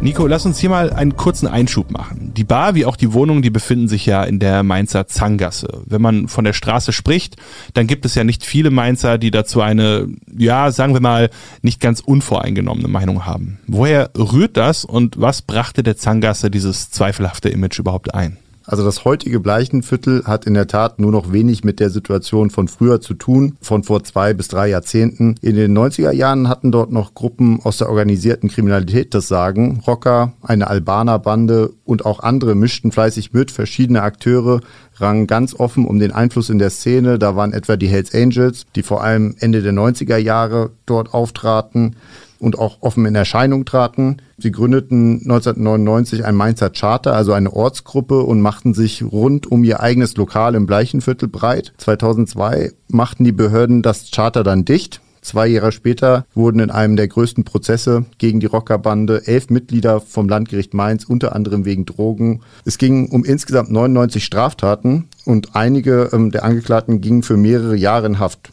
Nico, 0.00 0.28
lass 0.28 0.46
uns 0.46 0.60
hier 0.60 0.70
mal 0.70 0.92
einen 0.92 1.16
kurzen 1.16 1.48
Einschub 1.48 1.90
machen. 1.90 2.32
Die 2.36 2.44
Bar 2.44 2.76
wie 2.76 2.86
auch 2.86 2.94
die 2.94 3.12
Wohnung, 3.12 3.42
die 3.42 3.50
befinden 3.50 3.88
sich 3.88 4.06
ja 4.06 4.22
in 4.22 4.38
der 4.38 4.62
Mainzer 4.62 5.08
Zangasse. 5.08 5.82
Wenn 5.86 6.00
man 6.00 6.28
von 6.28 6.44
der 6.44 6.52
Straße 6.52 6.92
spricht, 6.92 7.36
dann 7.74 7.88
gibt 7.88 8.04
es 8.04 8.14
ja 8.14 8.22
nicht 8.22 8.44
viele 8.44 8.70
Mainzer, 8.70 9.18
die 9.18 9.32
dazu 9.32 9.60
eine, 9.60 10.06
ja, 10.36 10.70
sagen 10.70 10.94
wir 10.94 11.00
mal, 11.00 11.30
nicht 11.62 11.80
ganz 11.80 11.98
unvoreingenommene 11.98 12.86
Meinung 12.86 13.26
haben. 13.26 13.58
Woher 13.66 14.10
rührt 14.16 14.56
das 14.56 14.84
und 14.84 15.20
was 15.20 15.42
brachte 15.42 15.82
der 15.82 15.96
Zangasse 15.96 16.48
dieses 16.48 16.90
zweifelhafte 16.90 17.48
Image 17.48 17.80
überhaupt 17.80 18.14
ein? 18.14 18.36
Also 18.68 18.84
das 18.84 19.06
heutige 19.06 19.40
Bleichenviertel 19.40 20.24
hat 20.26 20.44
in 20.44 20.52
der 20.52 20.66
Tat 20.66 21.00
nur 21.00 21.10
noch 21.10 21.32
wenig 21.32 21.64
mit 21.64 21.80
der 21.80 21.88
Situation 21.88 22.50
von 22.50 22.68
früher 22.68 23.00
zu 23.00 23.14
tun, 23.14 23.56
von 23.62 23.82
vor 23.82 24.04
zwei 24.04 24.34
bis 24.34 24.48
drei 24.48 24.68
Jahrzehnten. 24.68 25.36
In 25.40 25.56
den 25.56 25.76
90er 25.76 26.12
Jahren 26.12 26.50
hatten 26.50 26.70
dort 26.70 26.92
noch 26.92 27.14
Gruppen 27.14 27.60
aus 27.64 27.78
der 27.78 27.88
organisierten 27.88 28.50
Kriminalität 28.50 29.14
das 29.14 29.26
Sagen. 29.26 29.82
Rocker, 29.86 30.34
eine 30.42 30.66
Albanerbande 30.66 31.70
und 31.86 32.04
auch 32.04 32.20
andere 32.20 32.54
mischten 32.54 32.92
fleißig 32.92 33.32
mit. 33.32 33.50
Verschiedene 33.50 34.02
Akteure 34.02 34.60
rangen 34.96 35.26
ganz 35.26 35.54
offen 35.54 35.86
um 35.86 35.98
den 35.98 36.12
Einfluss 36.12 36.50
in 36.50 36.58
der 36.58 36.68
Szene. 36.68 37.18
Da 37.18 37.36
waren 37.36 37.54
etwa 37.54 37.76
die 37.76 37.88
Hells 37.88 38.14
Angels, 38.14 38.66
die 38.76 38.82
vor 38.82 39.02
allem 39.02 39.34
Ende 39.38 39.62
der 39.62 39.72
90er 39.72 40.18
Jahre 40.18 40.72
dort 40.84 41.14
auftraten 41.14 41.96
und 42.38 42.58
auch 42.58 42.78
offen 42.80 43.06
in 43.06 43.14
Erscheinung 43.14 43.64
traten. 43.64 44.18
Sie 44.38 44.52
gründeten 44.52 45.20
1999 45.22 46.24
ein 46.24 46.34
Mainzer 46.34 46.70
Charter, 46.70 47.14
also 47.14 47.32
eine 47.32 47.52
Ortsgruppe 47.52 48.22
und 48.22 48.40
machten 48.40 48.74
sich 48.74 49.02
rund 49.02 49.50
um 49.50 49.64
ihr 49.64 49.80
eigenes 49.80 50.16
Lokal 50.16 50.54
im 50.54 50.66
Bleichenviertel 50.66 51.28
breit. 51.28 51.72
2002 51.78 52.72
machten 52.88 53.24
die 53.24 53.32
Behörden 53.32 53.82
das 53.82 54.10
Charter 54.10 54.44
dann 54.44 54.64
dicht. 54.64 55.00
Zwei 55.20 55.48
Jahre 55.48 55.72
später 55.72 56.24
wurden 56.34 56.60
in 56.60 56.70
einem 56.70 56.96
der 56.96 57.08
größten 57.08 57.44
Prozesse 57.44 58.06
gegen 58.18 58.40
die 58.40 58.46
Rockerbande 58.46 59.26
elf 59.26 59.50
Mitglieder 59.50 60.00
vom 60.00 60.28
Landgericht 60.28 60.74
Mainz, 60.74 61.04
unter 61.04 61.34
anderem 61.34 61.64
wegen 61.64 61.84
Drogen. 61.84 62.40
Es 62.64 62.78
ging 62.78 63.10
um 63.10 63.24
insgesamt 63.24 63.70
99 63.70 64.24
Straftaten 64.24 65.08
und 65.24 65.54
einige 65.54 66.10
ähm, 66.12 66.30
der 66.30 66.44
Angeklagten 66.44 67.00
gingen 67.00 67.22
für 67.22 67.36
mehrere 67.36 67.76
Jahre 67.76 68.06
in 68.06 68.18
Haft. 68.18 68.52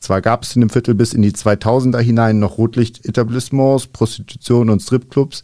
Zwar 0.00 0.22
gab 0.22 0.42
es 0.44 0.56
in 0.56 0.60
dem 0.60 0.70
Viertel 0.70 0.94
bis 0.94 1.12
in 1.12 1.22
die 1.22 1.32
2000er 1.32 2.00
hinein 2.00 2.38
noch 2.38 2.58
Rotlichtetablissements, 2.58 3.88
Prostitution 3.88 4.70
und 4.70 4.80
Stripclubs, 4.80 5.42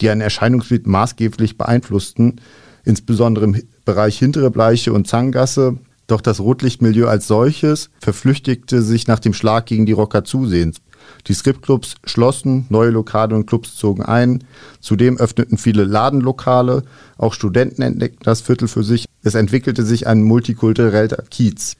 die 0.00 0.08
ein 0.08 0.22
Erscheinungsbild 0.22 0.86
maßgeblich 0.86 1.58
beeinflussten, 1.58 2.40
insbesondere 2.84 3.44
im 3.44 3.62
Bereich 3.84 4.18
Hintere 4.18 4.50
Bleiche 4.50 4.92
und 4.92 5.06
Zangasse. 5.06 5.76
Doch 6.06 6.22
das 6.22 6.40
Rotlichtmilieu 6.40 7.06
als 7.06 7.26
solches 7.26 7.90
verflüchtigte 8.00 8.80
sich 8.80 9.06
nach 9.06 9.18
dem 9.18 9.34
Schlag 9.34 9.66
gegen 9.66 9.84
die 9.84 9.92
Rocker 9.92 10.24
zusehends. 10.24 10.80
Die 11.26 11.34
Stripclubs 11.34 11.96
schlossen, 12.04 12.66
neue 12.70 12.90
Lokale 12.90 13.34
und 13.34 13.46
Clubs 13.46 13.76
zogen 13.76 14.02
ein. 14.02 14.44
Zudem 14.80 15.18
öffneten 15.18 15.58
viele 15.58 15.84
Ladenlokale. 15.84 16.82
Auch 17.18 17.34
Studenten 17.34 17.82
entdeckten 17.82 18.24
das 18.24 18.40
Viertel 18.40 18.68
für 18.68 18.84
sich. 18.84 19.06
Es 19.22 19.34
entwickelte 19.34 19.84
sich 19.84 20.06
ein 20.06 20.22
multikultureller 20.22 21.24
Kiez. 21.30 21.76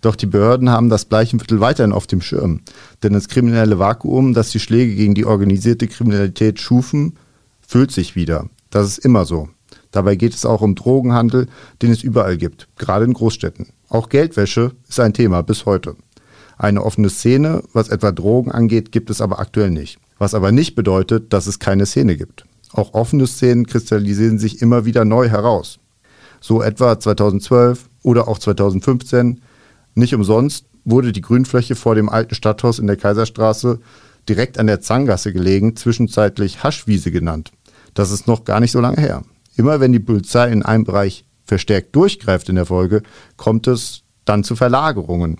Doch 0.00 0.16
die 0.16 0.26
Behörden 0.26 0.70
haben 0.70 0.88
das 0.88 1.04
Bleichenviertel 1.04 1.60
weiterhin 1.60 1.92
auf 1.92 2.06
dem 2.06 2.22
Schirm. 2.22 2.60
Denn 3.02 3.12
das 3.12 3.28
kriminelle 3.28 3.78
Vakuum, 3.78 4.32
das 4.32 4.50
die 4.50 4.60
Schläge 4.60 4.94
gegen 4.94 5.14
die 5.14 5.26
organisierte 5.26 5.88
Kriminalität 5.88 6.58
schufen, 6.58 7.16
füllt 7.66 7.92
sich 7.92 8.16
wieder. 8.16 8.48
Das 8.70 8.86
ist 8.86 8.98
immer 8.98 9.24
so. 9.24 9.48
Dabei 9.90 10.14
geht 10.14 10.34
es 10.34 10.46
auch 10.46 10.62
um 10.62 10.74
Drogenhandel, 10.74 11.48
den 11.82 11.90
es 11.90 12.02
überall 12.02 12.36
gibt, 12.36 12.68
gerade 12.76 13.04
in 13.04 13.12
Großstädten. 13.12 13.68
Auch 13.88 14.08
Geldwäsche 14.08 14.72
ist 14.88 15.00
ein 15.00 15.14
Thema 15.14 15.42
bis 15.42 15.66
heute. 15.66 15.96
Eine 16.56 16.84
offene 16.84 17.10
Szene, 17.10 17.62
was 17.72 17.88
etwa 17.88 18.12
Drogen 18.12 18.52
angeht, 18.52 18.92
gibt 18.92 19.10
es 19.10 19.20
aber 19.20 19.40
aktuell 19.40 19.70
nicht. 19.70 19.98
Was 20.18 20.34
aber 20.34 20.52
nicht 20.52 20.74
bedeutet, 20.74 21.32
dass 21.32 21.46
es 21.46 21.58
keine 21.58 21.86
Szene 21.86 22.16
gibt. 22.16 22.44
Auch 22.72 22.94
offene 22.94 23.26
Szenen 23.26 23.66
kristallisieren 23.66 24.38
sich 24.38 24.62
immer 24.62 24.84
wieder 24.84 25.04
neu 25.04 25.28
heraus. 25.28 25.78
So 26.40 26.62
etwa 26.62 26.98
2012 26.98 27.88
oder 28.02 28.28
auch 28.28 28.38
2015 28.38 29.40
nicht 30.00 30.14
umsonst 30.14 30.66
wurde 30.84 31.12
die 31.12 31.20
Grünfläche 31.20 31.76
vor 31.76 31.94
dem 31.94 32.08
alten 32.08 32.34
Stadthaus 32.34 32.78
in 32.78 32.86
der 32.86 32.96
Kaiserstraße 32.96 33.80
direkt 34.28 34.58
an 34.58 34.66
der 34.66 34.80
Zangasse 34.80 35.32
gelegen, 35.32 35.76
zwischenzeitlich 35.76 36.62
Haschwiese 36.62 37.10
genannt. 37.10 37.52
Das 37.94 38.10
ist 38.10 38.26
noch 38.26 38.44
gar 38.44 38.60
nicht 38.60 38.72
so 38.72 38.80
lange 38.80 39.00
her. 39.00 39.22
Immer 39.56 39.80
wenn 39.80 39.92
die 39.92 40.00
Polizei 40.00 40.50
in 40.50 40.62
einem 40.62 40.84
Bereich 40.84 41.24
verstärkt 41.44 41.94
durchgreift 41.96 42.48
in 42.48 42.54
der 42.54 42.66
Folge, 42.66 43.02
kommt 43.36 43.66
es 43.66 44.02
dann 44.24 44.44
zu 44.44 44.56
Verlagerungen. 44.56 45.38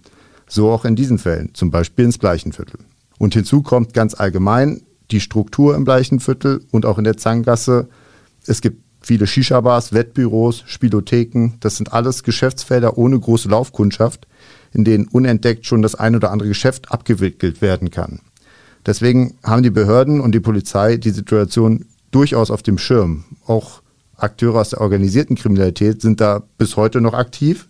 So 0.49 0.71
auch 0.71 0.85
in 0.85 0.97
diesen 0.97 1.19
Fällen, 1.19 1.55
zum 1.55 1.71
Beispiel 1.71 2.07
ins 2.07 2.19
Bleichenviertel. 2.19 2.81
Und 3.19 3.35
hinzu 3.35 3.63
kommt 3.63 3.95
ganz 3.95 4.15
allgemein 4.15 4.83
die 5.11 5.21
Struktur 5.21 5.77
im 5.77 5.85
Bleichenviertel 5.85 6.65
und 6.73 6.87
auch 6.87 6.99
in 6.99 7.05
der 7.05 7.17
Zangasse. 7.17 7.89
Es 8.47 8.61
gibt 8.61 8.83
Viele 9.03 9.27
Shisha-Bars, 9.27 9.95
Wettbüros, 9.95 10.63
Spielotheken, 10.67 11.55
das 11.61 11.77
sind 11.77 11.93
alles 11.93 12.23
Geschäftsfelder 12.23 12.99
ohne 12.99 13.19
große 13.19 13.49
Laufkundschaft, 13.49 14.27
in 14.73 14.85
denen 14.85 15.09
unentdeckt 15.09 15.67
schon 15.67 15.83
das 15.83 15.95
ein 15.95 16.15
oder 16.17 16.31
andere 16.31 16.49
Geschäft 16.49 16.91
abgewickelt 16.93 17.61
werden 17.61 17.91
kann. 17.91 18.21
Deswegen 18.87 19.35
haben 19.43 19.63
die 19.63 19.71
Behörden 19.71 20.21
und 20.21 20.35
die 20.35 20.41
Polizei 20.41 20.97
die 20.97 21.11
Situation 21.11 21.87
durchaus 22.11 22.51
auf 22.51 22.63
dem 22.63 22.79
Schirm. 22.79 23.25
Auch 23.47 23.83
Akteure 24.17 24.61
aus 24.61 24.71
der 24.71 24.81
organisierten 24.81 25.37
Kriminalität 25.37 26.03
sind 26.03 26.21
da 26.21 26.43
bis 26.59 26.77
heute 26.77 27.01
noch 27.01 27.15
aktiv. 27.15 27.69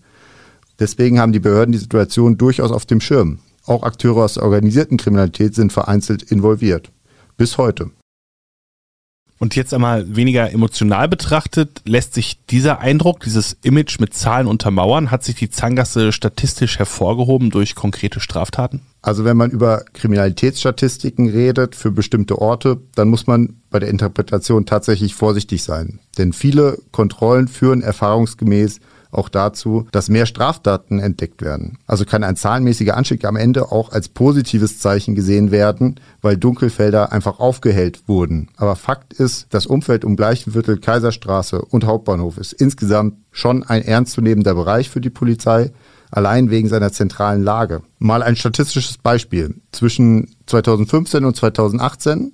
Deswegen 0.78 1.18
haben 1.20 1.32
die 1.32 1.40
Behörden 1.40 1.72
die 1.72 1.78
Situation 1.78 2.38
durchaus 2.38 2.70
auf 2.70 2.86
dem 2.86 3.00
Schirm. 3.00 3.38
Auch 3.66 3.82
Akteure 3.82 4.24
aus 4.24 4.34
der 4.34 4.44
organisierten 4.44 4.96
Kriminalität 4.96 5.54
sind 5.54 5.72
vereinzelt 5.72 6.22
involviert. 6.22 6.90
Bis 7.36 7.58
heute. 7.58 7.90
Und 9.42 9.56
jetzt 9.56 9.72
einmal 9.72 10.14
weniger 10.14 10.52
emotional 10.52 11.08
betrachtet, 11.08 11.80
lässt 11.86 12.12
sich 12.12 12.44
dieser 12.50 12.80
Eindruck, 12.80 13.20
dieses 13.20 13.56
Image 13.62 13.98
mit 13.98 14.12
Zahlen 14.12 14.46
untermauern? 14.46 15.10
Hat 15.10 15.24
sich 15.24 15.34
die 15.34 15.48
Zangasse 15.48 16.12
statistisch 16.12 16.78
hervorgehoben 16.78 17.48
durch 17.48 17.74
konkrete 17.74 18.20
Straftaten? 18.20 18.82
Also 19.00 19.24
wenn 19.24 19.38
man 19.38 19.50
über 19.50 19.82
Kriminalitätsstatistiken 19.94 21.30
redet 21.30 21.74
für 21.74 21.90
bestimmte 21.90 22.38
Orte, 22.38 22.82
dann 22.94 23.08
muss 23.08 23.26
man 23.26 23.56
bei 23.70 23.78
der 23.78 23.88
Interpretation 23.88 24.66
tatsächlich 24.66 25.14
vorsichtig 25.14 25.62
sein. 25.62 26.00
Denn 26.18 26.34
viele 26.34 26.76
Kontrollen 26.92 27.48
führen 27.48 27.80
erfahrungsgemäß 27.80 28.80
auch 29.10 29.28
dazu, 29.28 29.86
dass 29.92 30.08
mehr 30.08 30.26
Straftaten 30.26 30.98
entdeckt 30.98 31.42
werden. 31.42 31.78
Also 31.86 32.04
kann 32.04 32.24
ein 32.24 32.36
zahlenmäßiger 32.36 32.96
Anstieg 32.96 33.24
am 33.24 33.36
Ende 33.36 33.72
auch 33.72 33.92
als 33.92 34.08
positives 34.08 34.78
Zeichen 34.78 35.14
gesehen 35.14 35.50
werden, 35.50 35.98
weil 36.22 36.36
Dunkelfelder 36.36 37.12
einfach 37.12 37.40
aufgehellt 37.40 38.02
wurden. 38.06 38.48
Aber 38.56 38.76
Fakt 38.76 39.12
ist, 39.12 39.46
das 39.50 39.66
Umfeld 39.66 40.04
um 40.04 40.16
Gleichenviertel, 40.16 40.78
Kaiserstraße 40.78 41.62
und 41.62 41.84
Hauptbahnhof 41.84 42.38
ist 42.38 42.52
insgesamt 42.52 43.14
schon 43.32 43.62
ein 43.64 43.82
ernstzunehmender 43.82 44.54
Bereich 44.54 44.90
für 44.90 45.00
die 45.00 45.10
Polizei, 45.10 45.72
allein 46.10 46.50
wegen 46.50 46.68
seiner 46.68 46.92
zentralen 46.92 47.42
Lage. 47.42 47.82
Mal 47.98 48.22
ein 48.22 48.36
statistisches 48.36 48.98
Beispiel. 48.98 49.54
Zwischen 49.72 50.34
2015 50.46 51.24
und 51.24 51.36
2018 51.36 52.32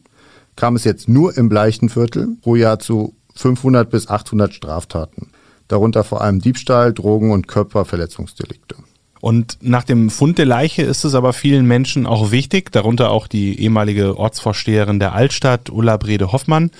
kam 0.56 0.76
es 0.76 0.84
jetzt 0.84 1.08
nur 1.08 1.36
im 1.36 1.48
Bleichtenviertel 1.48 2.36
pro 2.40 2.56
Jahr 2.56 2.78
zu 2.78 3.14
500 3.34 3.90
bis 3.90 4.08
800 4.08 4.54
Straftaten 4.54 5.28
darunter 5.68 6.04
vor 6.04 6.20
allem 6.20 6.40
Diebstahl, 6.40 6.92
Drogen 6.92 7.32
und 7.32 7.48
Körperverletzungsdelikte. 7.48 8.76
Und 9.20 9.58
nach 9.60 9.82
dem 9.82 10.10
Fund 10.10 10.38
der 10.38 10.46
Leiche 10.46 10.82
ist 10.82 11.04
es 11.04 11.14
aber 11.14 11.32
vielen 11.32 11.66
Menschen 11.66 12.06
auch 12.06 12.30
wichtig, 12.30 12.70
darunter 12.70 13.10
auch 13.10 13.26
die 13.26 13.58
ehemalige 13.60 14.18
Ortsvorsteherin 14.18 15.00
der 15.00 15.14
Altstadt, 15.14 15.70
Ulla 15.70 15.96
Brede 15.96 16.32
Hoffmann, 16.32 16.70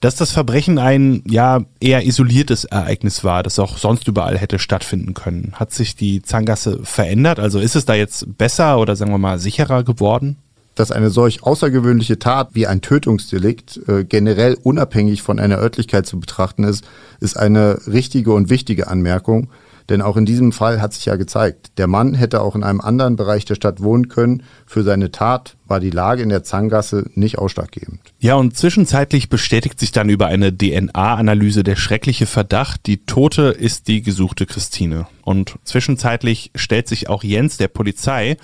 dass 0.00 0.16
das 0.16 0.32
Verbrechen 0.32 0.78
ein 0.78 1.22
ja 1.28 1.60
eher 1.80 2.04
isoliertes 2.04 2.64
Ereignis 2.64 3.24
war, 3.24 3.42
das 3.42 3.58
auch 3.58 3.76
sonst 3.76 4.08
überall 4.08 4.38
hätte 4.38 4.58
stattfinden 4.58 5.14
können. 5.14 5.52
Hat 5.54 5.72
sich 5.72 5.94
die 5.94 6.22
Zangasse 6.22 6.80
verändert? 6.82 7.38
Also 7.38 7.60
ist 7.60 7.76
es 7.76 7.84
da 7.84 7.94
jetzt 7.94 8.36
besser 8.38 8.78
oder 8.80 8.96
sagen 8.96 9.12
wir 9.12 9.18
mal 9.18 9.38
sicherer 9.38 9.84
geworden? 9.84 10.38
Dass 10.74 10.90
eine 10.90 11.10
solch 11.10 11.42
außergewöhnliche 11.42 12.18
Tat 12.18 12.50
wie 12.54 12.66
ein 12.66 12.80
Tötungsdelikt 12.80 13.80
äh, 13.88 14.04
generell 14.04 14.56
unabhängig 14.62 15.22
von 15.22 15.38
einer 15.38 15.58
Örtlichkeit 15.58 16.06
zu 16.06 16.18
betrachten 16.18 16.64
ist, 16.64 16.84
ist 17.20 17.36
eine 17.36 17.78
richtige 17.86 18.32
und 18.32 18.50
wichtige 18.50 18.88
Anmerkung. 18.88 19.48
Denn 19.88 20.02
auch 20.02 20.16
in 20.16 20.26
diesem 20.26 20.52
Fall 20.52 20.80
hat 20.80 20.92
sich 20.92 21.06
ja 21.06 21.16
gezeigt, 21.16 21.78
der 21.78 21.86
Mann 21.86 22.14
hätte 22.14 22.40
auch 22.42 22.54
in 22.54 22.64
einem 22.64 22.80
anderen 22.80 23.16
Bereich 23.16 23.44
der 23.44 23.54
Stadt 23.54 23.82
wohnen 23.82 24.08
können. 24.08 24.42
Für 24.66 24.82
seine 24.82 25.10
Tat 25.10 25.56
war 25.66 25.80
die 25.80 25.90
Lage 25.90 26.22
in 26.22 26.28
der 26.28 26.42
Zangasse 26.42 27.06
nicht 27.14 27.38
ausschlaggebend. 27.38 28.00
Ja, 28.18 28.34
und 28.34 28.56
zwischenzeitlich 28.56 29.28
bestätigt 29.28 29.80
sich 29.80 29.90
dann 29.90 30.08
über 30.08 30.26
eine 30.26 30.56
DNA-Analyse 30.56 31.64
der 31.64 31.76
schreckliche 31.76 32.26
Verdacht, 32.26 32.86
die 32.86 33.06
Tote 33.06 33.44
ist 33.44 33.88
die 33.88 34.02
gesuchte 34.02 34.46
Christine. 34.46 35.06
Und 35.22 35.56
zwischenzeitlich 35.64 36.50
stellt 36.54 36.88
sich 36.88 37.08
auch 37.08 37.24
Jens 37.24 37.56
der 37.56 37.68
Polizei. 37.68 38.36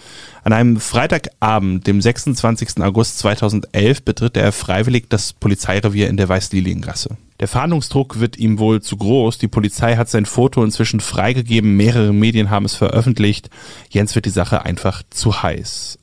An 0.43 0.53
einem 0.53 0.81
Freitagabend, 0.81 1.87
dem 1.87 2.01
26. 2.01 2.81
August 2.81 3.19
2011, 3.19 4.05
betritt 4.05 4.37
er 4.37 4.53
freiwillig 4.53 5.09
das 5.09 5.33
Polizeirevier 5.33 6.09
in 6.09 6.17
der 6.17 6.29
Weißliliengasse. 6.29 7.17
Der 7.41 7.49
Fahndungsdruck 7.49 8.19
wird 8.19 8.37
ihm 8.37 8.59
wohl 8.59 8.83
zu 8.83 8.97
groß. 8.97 9.39
Die 9.39 9.49
Polizei 9.49 9.97
hat 9.97 10.09
sein 10.09 10.27
Foto 10.27 10.65
inzwischen 10.65 11.01
freigegeben. 11.01 11.77
Mehrere 11.77 12.13
Medien 12.13 12.51
haben 12.51 12.65
es 12.65 12.75
veröffentlicht. 12.75 13.49
Jens 13.91 14.15
wird 14.15 14.27
die 14.27 14.31
Sache 14.31 14.65
einfach 14.65 15.03
zu 15.11 15.43
heiß. 15.43 15.99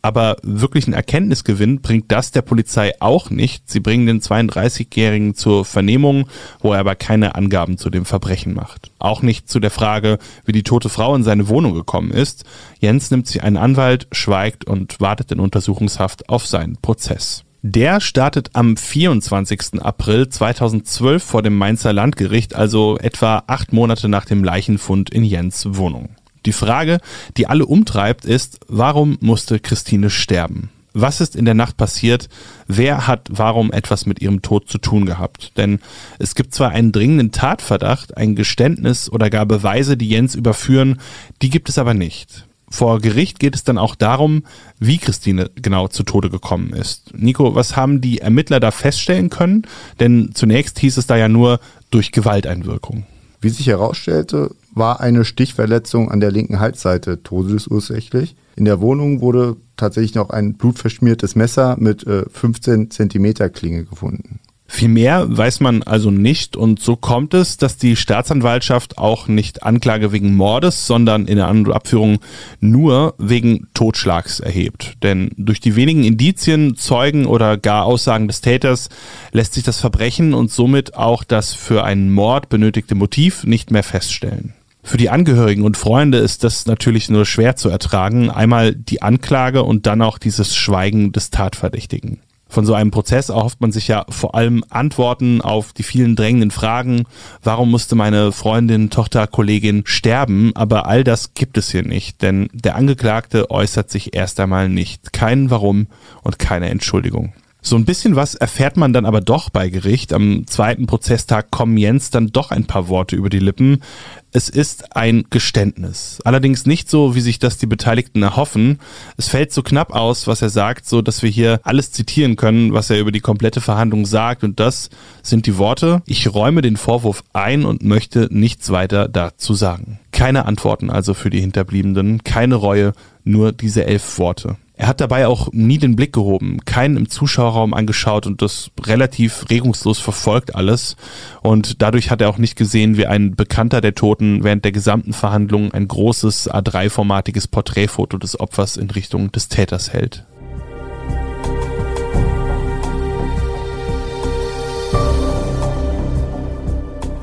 Aber 0.00 0.36
wirklichen 0.42 0.94
Erkenntnisgewinn 0.94 1.82
bringt 1.82 2.10
das 2.10 2.30
der 2.30 2.42
Polizei 2.42 2.92
auch 3.00 3.30
nicht. 3.30 3.68
Sie 3.68 3.80
bringen 3.80 4.06
den 4.06 4.20
32-Jährigen 4.20 5.34
zur 5.34 5.64
Vernehmung, 5.64 6.28
wo 6.60 6.72
er 6.72 6.80
aber 6.80 6.94
keine 6.94 7.34
Angaben 7.34 7.76
zu 7.76 7.90
dem 7.90 8.04
Verbrechen 8.04 8.54
macht. 8.54 8.90
Auch 8.98 9.22
nicht 9.22 9.48
zu 9.48 9.60
der 9.60 9.70
Frage, 9.70 10.18
wie 10.44 10.52
die 10.52 10.62
tote 10.62 10.88
Frau 10.88 11.14
in 11.14 11.24
seine 11.24 11.48
Wohnung 11.48 11.74
gekommen 11.74 12.12
ist. 12.12 12.44
Jens 12.78 13.10
nimmt 13.10 13.26
sich 13.26 13.42
einen 13.42 13.56
Anwalt, 13.56 14.06
schweigt 14.12 14.64
und 14.64 15.00
wartet 15.00 15.32
in 15.32 15.40
Untersuchungshaft 15.40 16.28
auf 16.28 16.46
seinen 16.46 16.76
Prozess. 16.76 17.44
Der 17.62 18.00
startet 18.00 18.50
am 18.52 18.76
24. 18.76 19.82
April 19.82 20.28
2012 20.28 21.20
vor 21.20 21.42
dem 21.42 21.56
Mainzer 21.58 21.92
Landgericht, 21.92 22.54
also 22.54 22.96
etwa 22.98 23.42
acht 23.48 23.72
Monate 23.72 24.08
nach 24.08 24.24
dem 24.24 24.44
Leichenfund 24.44 25.10
in 25.10 25.24
Jens 25.24 25.66
Wohnung. 25.70 26.10
Die 26.46 26.52
Frage, 26.52 27.00
die 27.36 27.48
alle 27.48 27.66
umtreibt, 27.66 28.24
ist, 28.24 28.60
warum 28.68 29.18
musste 29.20 29.58
Christine 29.58 30.08
sterben? 30.08 30.70
Was 30.92 31.20
ist 31.20 31.34
in 31.34 31.44
der 31.46 31.54
Nacht 31.54 31.76
passiert? 31.76 32.28
Wer 32.68 33.08
hat 33.08 33.28
warum 33.28 33.72
etwas 33.72 34.06
mit 34.06 34.20
ihrem 34.22 34.40
Tod 34.40 34.68
zu 34.68 34.78
tun 34.78 35.04
gehabt? 35.04 35.52
Denn 35.56 35.80
es 36.20 36.36
gibt 36.36 36.54
zwar 36.54 36.70
einen 36.70 36.92
dringenden 36.92 37.32
Tatverdacht, 37.32 38.16
ein 38.16 38.36
Geständnis 38.36 39.10
oder 39.10 39.30
gar 39.30 39.46
Beweise, 39.46 39.96
die 39.96 40.08
Jens 40.08 40.36
überführen, 40.36 41.00
die 41.42 41.50
gibt 41.50 41.68
es 41.68 41.78
aber 41.78 41.92
nicht. 41.92 42.47
Vor 42.70 43.00
Gericht 43.00 43.38
geht 43.38 43.54
es 43.54 43.64
dann 43.64 43.78
auch 43.78 43.94
darum, 43.94 44.42
wie 44.78 44.98
Christine 44.98 45.50
genau 45.54 45.88
zu 45.88 46.02
Tode 46.02 46.30
gekommen 46.30 46.72
ist. 46.72 47.14
Nico, 47.14 47.54
was 47.54 47.76
haben 47.76 48.00
die 48.00 48.18
Ermittler 48.18 48.60
da 48.60 48.70
feststellen 48.70 49.30
können? 49.30 49.62
Denn 50.00 50.30
zunächst 50.34 50.78
hieß 50.78 50.96
es 50.98 51.06
da 51.06 51.16
ja 51.16 51.28
nur 51.28 51.60
durch 51.90 52.12
Gewalteinwirkung. 52.12 53.06
Wie 53.40 53.48
sich 53.50 53.68
herausstellte, 53.68 54.50
war 54.74 55.00
eine 55.00 55.24
Stichverletzung 55.24 56.10
an 56.10 56.20
der 56.20 56.30
linken 56.30 56.60
Halsseite 56.60 57.22
todesursächlich. 57.22 58.36
In 58.56 58.64
der 58.64 58.80
Wohnung 58.80 59.20
wurde 59.20 59.56
tatsächlich 59.76 60.14
noch 60.14 60.30
ein 60.30 60.54
blutverschmiertes 60.54 61.36
Messer 61.36 61.76
mit 61.78 62.06
äh, 62.06 62.24
15 62.28 62.90
Zentimeter 62.90 63.48
Klinge 63.48 63.84
gefunden. 63.84 64.40
Viel 64.70 64.90
mehr 64.90 65.26
weiß 65.26 65.60
man 65.60 65.82
also 65.82 66.10
nicht 66.10 66.54
und 66.54 66.78
so 66.78 66.94
kommt 66.94 67.32
es, 67.32 67.56
dass 67.56 67.78
die 67.78 67.96
Staatsanwaltschaft 67.96 68.98
auch 68.98 69.26
nicht 69.26 69.62
Anklage 69.62 70.12
wegen 70.12 70.36
Mordes, 70.36 70.86
sondern 70.86 71.26
in 71.26 71.36
der 71.36 71.48
Abführung 71.48 72.18
nur 72.60 73.14
wegen 73.16 73.66
Totschlags 73.72 74.40
erhebt. 74.40 75.02
Denn 75.02 75.30
durch 75.38 75.60
die 75.60 75.74
wenigen 75.74 76.04
Indizien, 76.04 76.76
Zeugen 76.76 77.24
oder 77.24 77.56
gar 77.56 77.86
Aussagen 77.86 78.28
des 78.28 78.42
Täters 78.42 78.90
lässt 79.32 79.54
sich 79.54 79.64
das 79.64 79.80
Verbrechen 79.80 80.34
und 80.34 80.52
somit 80.52 80.94
auch 80.94 81.24
das 81.24 81.54
für 81.54 81.82
einen 81.84 82.12
Mord 82.12 82.50
benötigte 82.50 82.94
Motiv 82.94 83.44
nicht 83.44 83.70
mehr 83.70 83.82
feststellen. 83.82 84.52
Für 84.82 84.98
die 84.98 85.10
Angehörigen 85.10 85.64
und 85.64 85.78
Freunde 85.78 86.18
ist 86.18 86.44
das 86.44 86.66
natürlich 86.66 87.08
nur 87.08 87.24
schwer 87.24 87.56
zu 87.56 87.70
ertragen. 87.70 88.30
Einmal 88.30 88.74
die 88.74 89.00
Anklage 89.00 89.62
und 89.62 89.86
dann 89.86 90.02
auch 90.02 90.18
dieses 90.18 90.54
Schweigen 90.54 91.12
des 91.12 91.30
Tatverdächtigen. 91.30 92.20
Von 92.48 92.64
so 92.64 92.74
einem 92.74 92.90
Prozess 92.90 93.28
erhofft 93.28 93.60
man 93.60 93.72
sich 93.72 93.88
ja 93.88 94.06
vor 94.08 94.34
allem 94.34 94.64
Antworten 94.70 95.40
auf 95.42 95.72
die 95.72 95.82
vielen 95.82 96.16
drängenden 96.16 96.50
Fragen. 96.50 97.04
Warum 97.42 97.70
musste 97.70 97.94
meine 97.94 98.32
Freundin, 98.32 98.90
Tochter, 98.90 99.26
Kollegin 99.26 99.82
sterben? 99.84 100.52
Aber 100.54 100.86
all 100.86 101.04
das 101.04 101.34
gibt 101.34 101.58
es 101.58 101.70
hier 101.70 101.82
nicht, 101.82 102.22
denn 102.22 102.48
der 102.52 102.76
Angeklagte 102.76 103.50
äußert 103.50 103.90
sich 103.90 104.14
erst 104.14 104.40
einmal 104.40 104.68
nicht. 104.68 105.12
Kein 105.12 105.50
Warum 105.50 105.88
und 106.22 106.38
keine 106.38 106.70
Entschuldigung. 106.70 107.32
So 107.60 107.76
ein 107.76 107.84
bisschen 107.84 108.14
was 108.14 108.34
erfährt 108.34 108.76
man 108.76 108.92
dann 108.92 109.04
aber 109.04 109.20
doch 109.20 109.50
bei 109.50 109.68
Gericht. 109.68 110.12
Am 110.12 110.46
zweiten 110.46 110.86
Prozesstag 110.86 111.50
kommen 111.50 111.76
Jens 111.76 112.10
dann 112.10 112.28
doch 112.28 112.50
ein 112.50 112.66
paar 112.66 112.88
Worte 112.88 113.16
über 113.16 113.28
die 113.30 113.40
Lippen. 113.40 113.82
Es 114.30 114.50
ist 114.50 114.94
ein 114.94 115.24
Geständnis. 115.30 116.20
Allerdings 116.22 116.66
nicht 116.66 116.90
so, 116.90 117.14
wie 117.14 117.20
sich 117.22 117.38
das 117.38 117.56
die 117.56 117.66
Beteiligten 117.66 118.22
erhoffen. 118.22 118.78
Es 119.16 119.28
fällt 119.28 119.52
so 119.52 119.62
knapp 119.62 119.94
aus, 119.94 120.26
was 120.26 120.42
er 120.42 120.50
sagt, 120.50 120.86
so 120.86 121.00
dass 121.00 121.22
wir 121.22 121.30
hier 121.30 121.60
alles 121.62 121.92
zitieren 121.92 122.36
können, 122.36 122.74
was 122.74 122.90
er 122.90 123.00
über 123.00 123.10
die 123.10 123.20
komplette 123.20 123.62
Verhandlung 123.62 124.04
sagt. 124.04 124.44
Und 124.44 124.60
das 124.60 124.90
sind 125.22 125.46
die 125.46 125.56
Worte. 125.56 126.02
Ich 126.06 126.32
räume 126.32 126.60
den 126.60 126.76
Vorwurf 126.76 127.24
ein 127.32 127.64
und 127.64 127.82
möchte 127.82 128.28
nichts 128.30 128.68
weiter 128.70 129.08
dazu 129.08 129.54
sagen. 129.54 129.98
Keine 130.12 130.44
Antworten 130.44 130.90
also 130.90 131.14
für 131.14 131.30
die 131.30 131.40
Hinterbliebenen, 131.40 132.22
keine 132.22 132.56
Reue, 132.56 132.92
nur 133.24 133.52
diese 133.52 133.86
elf 133.86 134.18
Worte. 134.18 134.56
Er 134.78 134.86
hat 134.86 135.00
dabei 135.00 135.26
auch 135.26 135.48
nie 135.50 135.78
den 135.78 135.96
Blick 135.96 136.12
gehoben, 136.12 136.58
keinen 136.64 136.96
im 136.96 137.08
Zuschauerraum 137.08 137.74
angeschaut 137.74 138.28
und 138.28 138.42
das 138.42 138.70
relativ 138.80 139.50
regungslos 139.50 139.98
verfolgt 139.98 140.54
alles. 140.54 140.94
Und 141.42 141.82
dadurch 141.82 142.12
hat 142.12 142.20
er 142.20 142.28
auch 142.28 142.38
nicht 142.38 142.54
gesehen, 142.54 142.96
wie 142.96 143.08
ein 143.08 143.34
Bekannter 143.34 143.80
der 143.80 143.96
Toten 143.96 144.44
während 144.44 144.64
der 144.64 144.70
gesamten 144.70 145.14
Verhandlung 145.14 145.72
ein 145.72 145.88
großes 145.88 146.48
A3-formatiges 146.52 147.48
Porträtfoto 147.48 148.18
des 148.18 148.38
Opfers 148.38 148.76
in 148.76 148.88
Richtung 148.88 149.32
des 149.32 149.48
Täters 149.48 149.92
hält. 149.92 150.24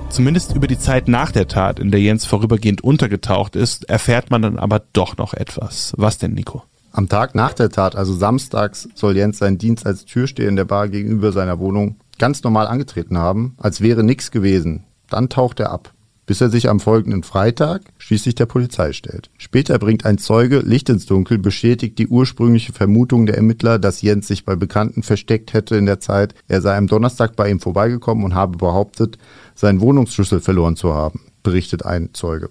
Zumindest 0.09 0.53
über 0.53 0.67
die 0.67 0.77
Zeit 0.77 1.07
nach 1.07 1.31
der 1.31 1.47
Tat, 1.47 1.79
in 1.79 1.91
der 1.91 2.01
Jens 2.01 2.25
vorübergehend 2.25 2.83
untergetaucht 2.83 3.55
ist, 3.55 3.89
erfährt 3.89 4.29
man 4.29 4.41
dann 4.41 4.59
aber 4.59 4.81
doch 4.91 5.15
noch 5.15 5.33
etwas. 5.33 5.93
Was 5.95 6.17
denn, 6.17 6.33
Nico? 6.33 6.63
Am 6.95 7.09
Tag 7.09 7.35
nach 7.35 7.51
der 7.51 7.69
Tat, 7.69 7.97
also 7.97 8.13
samstags, 8.13 8.87
soll 8.95 9.17
Jens 9.17 9.39
seinen 9.39 9.57
Dienst 9.57 9.85
als 9.85 10.05
Türsteher 10.05 10.47
in 10.47 10.55
der 10.55 10.63
Bar 10.63 10.87
gegenüber 10.87 11.33
seiner 11.33 11.59
Wohnung 11.59 11.97
ganz 12.19 12.41
normal 12.41 12.67
angetreten 12.67 13.17
haben, 13.17 13.53
als 13.57 13.81
wäre 13.81 14.01
nichts 14.01 14.31
gewesen. 14.31 14.85
Dann 15.09 15.27
taucht 15.27 15.59
er 15.59 15.71
ab, 15.71 15.93
bis 16.25 16.39
er 16.39 16.49
sich 16.49 16.69
am 16.69 16.79
folgenden 16.79 17.23
Freitag 17.23 17.81
schließlich 17.97 18.35
der 18.35 18.45
Polizei 18.45 18.93
stellt. 18.93 19.29
Später 19.37 19.77
bringt 19.77 20.05
ein 20.05 20.19
Zeuge 20.19 20.59
Licht 20.59 20.87
ins 20.87 21.05
Dunkel, 21.05 21.37
bestätigt 21.37 21.99
die 21.99 22.07
ursprüngliche 22.07 22.71
Vermutung 22.71 23.25
der 23.25 23.35
Ermittler, 23.35 23.77
dass 23.77 24.01
Jens 24.01 24.27
sich 24.27 24.45
bei 24.45 24.55
Bekannten 24.55 25.03
versteckt 25.03 25.51
hätte 25.51 25.75
in 25.75 25.87
der 25.87 25.99
Zeit. 25.99 26.33
Er 26.47 26.61
sei 26.61 26.77
am 26.77 26.87
Donnerstag 26.87 27.35
bei 27.35 27.49
ihm 27.49 27.59
vorbeigekommen 27.59 28.23
und 28.23 28.35
habe 28.35 28.57
behauptet, 28.57 29.17
seinen 29.53 29.81
Wohnungsschlüssel 29.81 30.39
verloren 30.39 30.77
zu 30.77 30.93
haben, 30.93 31.19
berichtet 31.43 31.85
ein 31.85 32.11
Zeuge. 32.13 32.47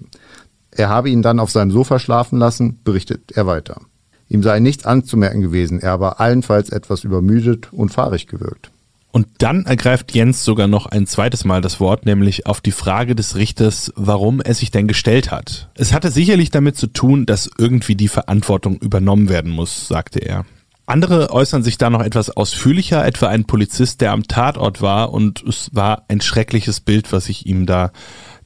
Er 0.71 0.91
habe 0.91 1.09
ihn 1.09 1.23
dann 1.23 1.41
auf 1.41 1.51
seinem 1.51 1.71
Sofa 1.71 1.99
schlafen 1.99 2.39
lassen, 2.39 2.81
berichtet 2.85 3.33
er 3.33 3.47
weiter. 3.47 3.81
Ihm 4.35 4.43
sei 4.43 4.59
nichts 4.59 4.85
anzumerken 4.85 5.43
gewesen, 5.43 5.79
er 5.79 6.01
war 6.01 6.19
allenfalls 6.19 6.71
etwas 6.71 7.05
übermüdet 7.05 7.73
und 7.73 7.91
fahrig 7.91 8.27
gewirkt. 8.27 8.73
Und 9.13 9.29
dann 9.39 9.65
ergreift 9.65 10.13
Jens 10.13 10.45
sogar 10.45 10.67
noch 10.67 10.87
ein 10.87 11.07
zweites 11.07 11.45
Mal 11.45 11.61
das 11.61 11.79
Wort, 11.79 12.05
nämlich 12.05 12.45
auf 12.47 12.61
die 12.61 12.73
Frage 12.73 13.15
des 13.15 13.37
Richters, 13.37 13.93
warum 13.95 14.41
er 14.41 14.55
sich 14.55 14.73
denn 14.73 14.89
gestellt 14.89 15.31
hat. 15.31 15.71
Es 15.77 15.93
hatte 15.93 16.11
sicherlich 16.11 16.51
damit 16.51 16.77
zu 16.77 16.89
tun, 16.89 17.27
dass 17.27 17.49
irgendwie 17.59 17.95
die 17.95 18.09
Verantwortung 18.09 18.79
übernommen 18.79 19.29
werden 19.29 19.53
muss, 19.53 19.87
sagte 19.87 20.19
er. 20.19 20.45
Andere 20.85 21.31
äußern 21.31 21.63
sich 21.63 21.79
da 21.79 21.89
noch 21.89 22.03
etwas 22.03 22.29
ausführlicher, 22.29 23.07
etwa 23.07 23.29
ein 23.29 23.45
Polizist, 23.45 24.01
der 24.01 24.11
am 24.11 24.25
Tatort 24.25 24.83
war 24.83 25.13
und 25.13 25.45
es 25.45 25.71
war 25.73 26.07
ein 26.09 26.21
schreckliches 26.21 26.81
Bild, 26.81 27.13
was 27.13 27.29
ich 27.29 27.47
ihm 27.47 27.67
da 27.67 27.93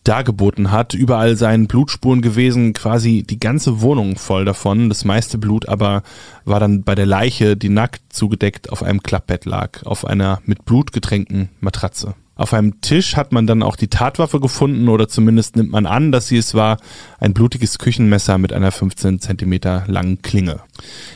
dargeboten 0.05 0.71
hat. 0.71 0.95
Überall 0.95 1.37
seien 1.37 1.67
Blutspuren 1.67 2.23
gewesen, 2.23 2.73
quasi 2.73 3.23
die 3.23 3.41
ganze 3.41 3.81
Wohnung 3.81 4.17
voll 4.17 4.45
davon. 4.45 4.89
Das 4.89 5.05
meiste 5.05 5.39
Blut 5.39 5.69
aber 5.69 6.03
war 6.45 6.61
dann 6.61 6.83
bei 6.83 6.95
der 6.95 7.07
Leiche, 7.07 7.57
die 7.57 7.69
nackt 7.69 8.13
zugedeckt 8.13 8.71
auf 8.71 8.83
einem 8.83 9.03
Klappbett 9.03 9.45
lag, 9.45 9.83
auf 9.85 10.05
einer 10.05 10.41
mit 10.45 10.65
Blut 10.65 10.93
getränkten 10.93 11.51
Matratze. 11.61 12.15
Auf 12.39 12.55
einem 12.55 12.81
Tisch 12.81 13.17
hat 13.17 13.33
man 13.33 13.49
dann 13.49 13.65
auch 13.65 13.75
die 13.75 13.89
Tatwaffe 13.89 14.39
gefunden 14.39 14.89
oder 14.89 15.09
zumindest 15.09 15.57
nimmt 15.57 15.73
man 15.73 15.87
an, 15.87 16.13
dass 16.13 16.29
sie 16.29 16.37
es 16.37 16.55
war, 16.55 16.79
ein 17.19 17.35
blutiges 17.35 17.81
Küchenmesser 17.81 18.39
mit 18.39 18.53
einer 18.53 18.71
15 18.71 19.19
Zentimeter 19.19 19.83
langen 19.89 20.23
Klinge. 20.23 20.61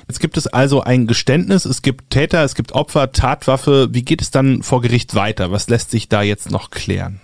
Jetzt 0.08 0.18
gibt 0.18 0.36
es 0.36 0.48
also 0.48 0.80
ein 0.80 1.06
Geständnis, 1.06 1.64
es 1.64 1.80
gibt 1.80 2.10
Täter, 2.10 2.42
es 2.42 2.56
gibt 2.56 2.72
Opfer, 2.72 3.12
Tatwaffe. 3.12 3.90
Wie 3.92 4.02
geht 4.02 4.20
es 4.20 4.32
dann 4.32 4.64
vor 4.64 4.82
Gericht 4.82 5.14
weiter? 5.14 5.52
Was 5.52 5.68
lässt 5.68 5.92
sich 5.92 6.08
da 6.08 6.22
jetzt 6.22 6.50
noch 6.50 6.70
klären? 6.70 7.20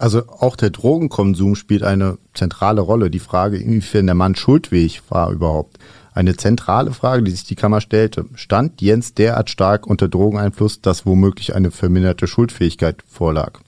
Also 0.00 0.22
auch 0.28 0.56
der 0.56 0.70
Drogenkonsum 0.70 1.54
spielt 1.56 1.82
eine 1.82 2.16
zentrale 2.32 2.80
Rolle. 2.80 3.10
Die 3.10 3.18
Frage, 3.18 3.58
inwiefern 3.58 4.06
der 4.06 4.14
Mann 4.14 4.34
schuldfähig 4.34 5.02
war 5.10 5.30
überhaupt. 5.30 5.78
Eine 6.14 6.38
zentrale 6.38 6.92
Frage, 6.92 7.22
die 7.22 7.32
sich 7.32 7.44
die 7.44 7.54
Kammer 7.54 7.82
stellte. 7.82 8.24
Stand 8.34 8.80
Jens 8.80 9.12
derart 9.12 9.50
stark 9.50 9.86
unter 9.86 10.08
Drogeneinfluss, 10.08 10.80
dass 10.80 11.04
womöglich 11.04 11.54
eine 11.54 11.70
verminderte 11.70 12.26
Schuldfähigkeit 12.26 13.04
vorlag? 13.06 13.60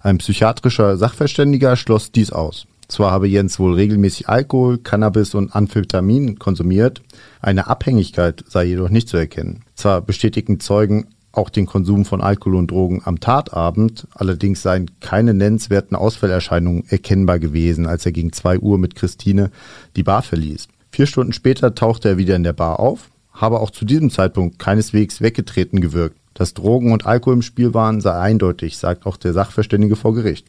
Ein 0.00 0.18
psychiatrischer 0.18 0.98
Sachverständiger 0.98 1.74
schloss 1.76 2.12
dies 2.12 2.32
aus. 2.32 2.66
Zwar 2.88 3.10
habe 3.10 3.26
Jens 3.26 3.58
wohl 3.58 3.72
regelmäßig 3.72 4.28
Alkohol, 4.28 4.76
Cannabis 4.76 5.34
und 5.34 5.56
Amphetamin 5.56 6.38
konsumiert, 6.38 7.00
eine 7.40 7.68
Abhängigkeit 7.68 8.44
sei 8.46 8.64
jedoch 8.64 8.90
nicht 8.90 9.08
zu 9.08 9.16
erkennen. 9.16 9.62
Zwar 9.74 10.02
bestätigten 10.02 10.60
Zeugen 10.60 11.06
auch 11.32 11.50
den 11.50 11.66
Konsum 11.66 12.04
von 12.04 12.20
Alkohol 12.20 12.56
und 12.56 12.70
Drogen 12.70 13.02
am 13.04 13.20
Tatabend. 13.20 14.06
Allerdings 14.14 14.62
seien 14.62 14.90
keine 15.00 15.34
nennenswerten 15.34 15.96
Ausfallerscheinungen 15.96 16.84
erkennbar 16.88 17.38
gewesen, 17.38 17.86
als 17.86 18.06
er 18.06 18.12
gegen 18.12 18.32
zwei 18.32 18.58
Uhr 18.58 18.78
mit 18.78 18.94
Christine 18.94 19.50
die 19.96 20.02
Bar 20.02 20.22
verließ. 20.22 20.68
Vier 20.90 21.06
Stunden 21.06 21.32
später 21.32 21.74
tauchte 21.74 22.10
er 22.10 22.18
wieder 22.18 22.36
in 22.36 22.42
der 22.42 22.52
Bar 22.52 22.78
auf, 22.78 23.10
habe 23.32 23.60
auch 23.60 23.70
zu 23.70 23.84
diesem 23.84 24.10
Zeitpunkt 24.10 24.58
keineswegs 24.58 25.22
weggetreten 25.22 25.80
gewirkt. 25.80 26.16
Dass 26.34 26.54
Drogen 26.54 26.92
und 26.92 27.06
Alkohol 27.06 27.34
im 27.34 27.42
Spiel 27.42 27.74
waren, 27.74 28.00
sei 28.00 28.12
eindeutig, 28.12 28.78
sagt 28.78 29.06
auch 29.06 29.16
der 29.16 29.32
Sachverständige 29.32 29.96
vor 29.96 30.14
Gericht. 30.14 30.46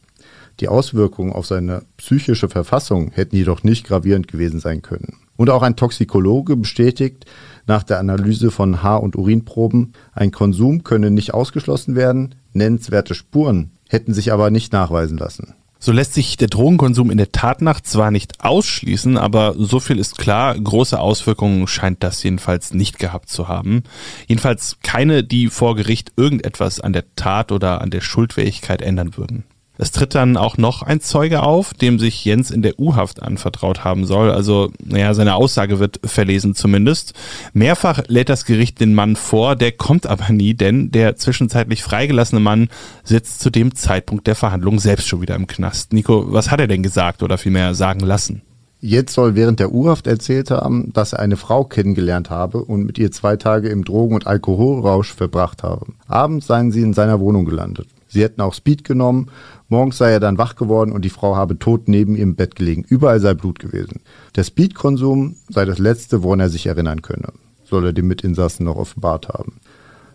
Die 0.60 0.68
Auswirkungen 0.68 1.34
auf 1.34 1.46
seine 1.46 1.84
psychische 1.98 2.48
Verfassung 2.48 3.12
hätten 3.12 3.36
jedoch 3.36 3.64
nicht 3.64 3.86
gravierend 3.86 4.28
gewesen 4.28 4.60
sein 4.60 4.82
können. 4.82 5.18
Und 5.36 5.50
auch 5.50 5.64
ein 5.64 5.76
Toxikologe 5.76 6.56
bestätigt, 6.56 7.26
nach 7.66 7.84
der 7.84 8.00
Analyse 8.00 8.52
von 8.52 8.84
Haar- 8.84 9.04
und 9.04 9.16
Urinproben, 9.16 9.94
ein 10.14 10.32
Konsum 10.32 10.84
könne 10.84 11.12
nicht 11.12 11.34
ausgeschlossen 11.34 11.96
werden, 11.96 12.36
nennenswerte 12.54 13.16
Spuren 13.16 13.72
hätten 13.90 14.14
sich 14.14 14.34
aber 14.34 14.50
nicht 14.50 14.74
nachweisen 14.74 15.18
lassen. 15.18 15.54
So 15.78 15.92
lässt 15.92 16.14
sich 16.14 16.38
der 16.38 16.48
Drogenkonsum 16.48 17.12
in 17.12 17.18
der 17.18 17.34
Tatnacht 17.34 17.86
zwar 17.86 18.10
nicht 18.10 18.42
ausschließen, 18.42 19.18
aber 19.18 19.54
so 19.58 19.82
viel 19.82 20.00
ist 20.00 20.18
klar, 20.18 20.58
große 20.58 20.98
Auswirkungen 20.98 21.68
scheint 21.68 22.04
das 22.04 22.24
jedenfalls 22.24 22.74
nicht 22.74 23.00
gehabt 23.00 23.28
zu 23.28 23.50
haben. 23.50 23.84
Jedenfalls 24.26 24.78
keine, 24.82 25.26
die 25.26 25.50
vor 25.50 25.76
Gericht 25.76 26.14
irgendetwas 26.16 26.80
an 26.80 26.94
der 26.94 27.04
Tat 27.18 27.52
oder 27.52 27.82
an 27.82 27.90
der 27.90 28.00
Schuldfähigkeit 28.00 28.82
ändern 28.82 29.18
würden. 29.18 29.44
Es 29.76 29.92
tritt 29.92 30.14
dann 30.14 30.38
auch 30.38 30.58
noch 30.58 30.84
ein 30.84 31.02
Zeuge 31.02 31.42
auf, 31.42 31.74
dem 31.74 31.98
sich 31.98 32.24
Jens 32.26 32.52
in 32.52 32.62
der 32.62 32.80
U-Haft 32.80 33.24
anvertraut 33.24 33.84
haben 33.84 34.06
soll. 34.06 34.30
Also, 34.30 34.72
naja, 34.84 35.16
seine 35.16 35.34
Aussage 35.34 35.80
wird 35.80 36.00
verlesen 36.04 36.54
zumindest. 36.54 37.14
Mehrfach 37.54 38.04
lädt 38.08 38.30
das 38.30 38.46
Gericht 38.46 38.80
den 38.80 38.94
Mann 38.94 39.16
vor, 39.16 39.56
der 39.56 39.72
kommt 39.72 40.06
aber 40.06 40.30
nie, 40.30 40.54
denn 40.54 40.92
der 40.92 41.16
zwischenzeitlich 41.16 41.82
freigelassene 41.82 42.40
Mann 42.40 42.70
sitzt 43.04 43.40
zu 43.40 43.50
dem 43.50 43.74
Zeitpunkt 43.74 44.28
der 44.28 44.36
Verhandlung 44.36 44.78
selbst 44.80 45.08
schon 45.08 45.22
wieder 45.22 45.36
im 45.36 45.48
Knast. 45.48 45.92
Nico, 45.92 46.32
was 46.32 46.52
hat 46.52 46.60
er 46.60 46.68
denn 46.68 46.84
gesagt 46.84 47.24
oder 47.24 47.40
vielmehr 47.40 47.74
sagen 47.74 48.02
lassen? 48.02 48.44
Jetzt 48.80 49.14
soll 49.14 49.34
während 49.34 49.60
der 49.60 49.74
U-Haft 49.74 50.06
erzählt 50.06 50.52
haben, 50.52 50.92
dass 50.94 51.14
er 51.14 51.20
eine 51.20 51.38
Frau 51.38 51.64
kennengelernt 51.64 52.30
habe 52.30 52.64
und 52.64 52.84
mit 52.84 53.00
ihr 53.00 53.12
zwei 53.12 53.38
Tage 53.38 53.70
im 53.70 53.86
Drogen- 53.86 54.14
und 54.14 54.28
Alkoholrausch 54.28 55.14
verbracht 55.14 55.64
habe. 55.64 55.88
Abends 56.06 56.48
seien 56.48 56.72
sie 56.72 56.82
in 56.82 56.94
seiner 56.94 57.22
Wohnung 57.22 57.46
gelandet. 57.46 57.88
Sie 58.10 58.22
hätten 58.22 58.42
auch 58.42 58.54
Speed 58.54 58.84
genommen 58.84 59.30
Morgens 59.74 59.98
sei 59.98 60.12
er 60.12 60.20
dann 60.20 60.38
wach 60.38 60.56
geworden 60.56 60.92
und 60.92 61.04
die 61.04 61.10
Frau 61.10 61.36
habe 61.36 61.58
tot 61.58 61.88
neben 61.88 62.16
ihm 62.16 62.22
im 62.22 62.36
Bett 62.36 62.56
gelegen. 62.56 62.86
Überall 62.88 63.20
sei 63.20 63.34
Blut 63.34 63.58
gewesen. 63.58 64.02
Der 64.36 64.44
Speedkonsum 64.44 65.36
sei 65.50 65.66
das 65.66 65.80
letzte, 65.80 66.22
woran 66.22 66.40
er 66.40 66.50
sich 66.50 66.68
erinnern 66.68 67.02
könne, 67.02 67.34
soll 67.64 67.88
er 67.88 67.94
dem 67.94 68.08
Mitinsassen 68.08 68.68
noch 68.68 68.76
offenbart 68.76 69.30
haben. 69.30 69.60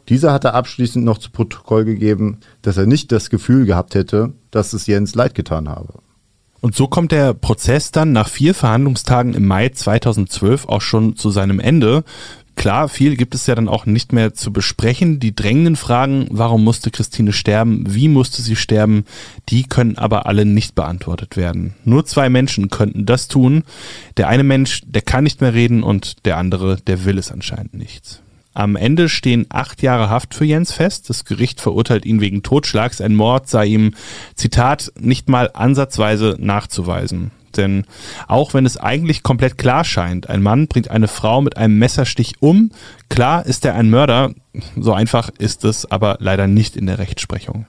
Dieser 0.08 0.32
hatte 0.32 0.54
abschließend 0.54 1.04
noch 1.04 1.18
zu 1.18 1.32
Protokoll 1.32 1.84
gegeben, 1.84 2.38
dass 2.62 2.76
er 2.76 2.86
nicht 2.86 3.10
das 3.10 3.30
Gefühl 3.30 3.66
gehabt 3.66 3.96
hätte, 3.96 4.32
dass 4.52 4.74
es 4.74 4.86
Jens 4.86 5.16
leid 5.16 5.34
getan 5.34 5.68
habe. 5.68 5.94
Und 6.60 6.76
so 6.76 6.86
kommt 6.86 7.10
der 7.10 7.34
Prozess 7.34 7.90
dann 7.90 8.12
nach 8.12 8.28
vier 8.28 8.54
Verhandlungstagen 8.54 9.34
im 9.34 9.46
Mai 9.46 9.70
2012 9.70 10.66
auch 10.68 10.82
schon 10.82 11.16
zu 11.16 11.30
seinem 11.30 11.58
Ende. 11.58 12.04
Klar, 12.58 12.88
viel 12.88 13.14
gibt 13.14 13.36
es 13.36 13.46
ja 13.46 13.54
dann 13.54 13.68
auch 13.68 13.86
nicht 13.86 14.12
mehr 14.12 14.34
zu 14.34 14.52
besprechen. 14.52 15.20
Die 15.20 15.34
drängenden 15.34 15.76
Fragen, 15.76 16.26
warum 16.28 16.64
musste 16.64 16.90
Christine 16.90 17.32
sterben, 17.32 17.84
wie 17.86 18.08
musste 18.08 18.42
sie 18.42 18.56
sterben, 18.56 19.04
die 19.48 19.62
können 19.62 19.96
aber 19.96 20.26
alle 20.26 20.44
nicht 20.44 20.74
beantwortet 20.74 21.36
werden. 21.36 21.74
Nur 21.84 22.04
zwei 22.04 22.28
Menschen 22.28 22.68
könnten 22.68 23.06
das 23.06 23.28
tun. 23.28 23.62
Der 24.16 24.26
eine 24.26 24.42
Mensch, 24.42 24.82
der 24.86 25.02
kann 25.02 25.22
nicht 25.22 25.40
mehr 25.40 25.54
reden 25.54 25.84
und 25.84 26.26
der 26.26 26.36
andere, 26.36 26.78
der 26.78 27.04
will 27.04 27.16
es 27.16 27.30
anscheinend 27.30 27.74
nicht. 27.74 28.22
Am 28.54 28.74
Ende 28.74 29.08
stehen 29.08 29.46
acht 29.50 29.80
Jahre 29.82 30.10
Haft 30.10 30.34
für 30.34 30.44
Jens 30.44 30.72
fest. 30.72 31.08
Das 31.08 31.24
Gericht 31.24 31.60
verurteilt 31.60 32.04
ihn 32.04 32.20
wegen 32.20 32.42
Totschlags. 32.42 33.00
Ein 33.00 33.14
Mord 33.14 33.48
sei 33.48 33.66
ihm, 33.66 33.94
Zitat, 34.34 34.92
nicht 34.98 35.28
mal 35.28 35.48
ansatzweise 35.54 36.36
nachzuweisen. 36.40 37.30
Denn 37.56 37.84
auch 38.26 38.54
wenn 38.54 38.66
es 38.66 38.76
eigentlich 38.76 39.22
komplett 39.22 39.58
klar 39.58 39.84
scheint, 39.84 40.28
ein 40.28 40.42
Mann 40.42 40.68
bringt 40.68 40.90
eine 40.90 41.08
Frau 41.08 41.40
mit 41.40 41.56
einem 41.56 41.78
Messerstich 41.78 42.34
um, 42.40 42.70
klar 43.08 43.46
ist 43.46 43.64
er 43.64 43.74
ein 43.74 43.90
Mörder, 43.90 44.32
so 44.76 44.92
einfach 44.92 45.30
ist 45.38 45.64
es 45.64 45.90
aber 45.90 46.18
leider 46.20 46.46
nicht 46.46 46.76
in 46.76 46.86
der 46.86 46.98
Rechtsprechung. 46.98 47.66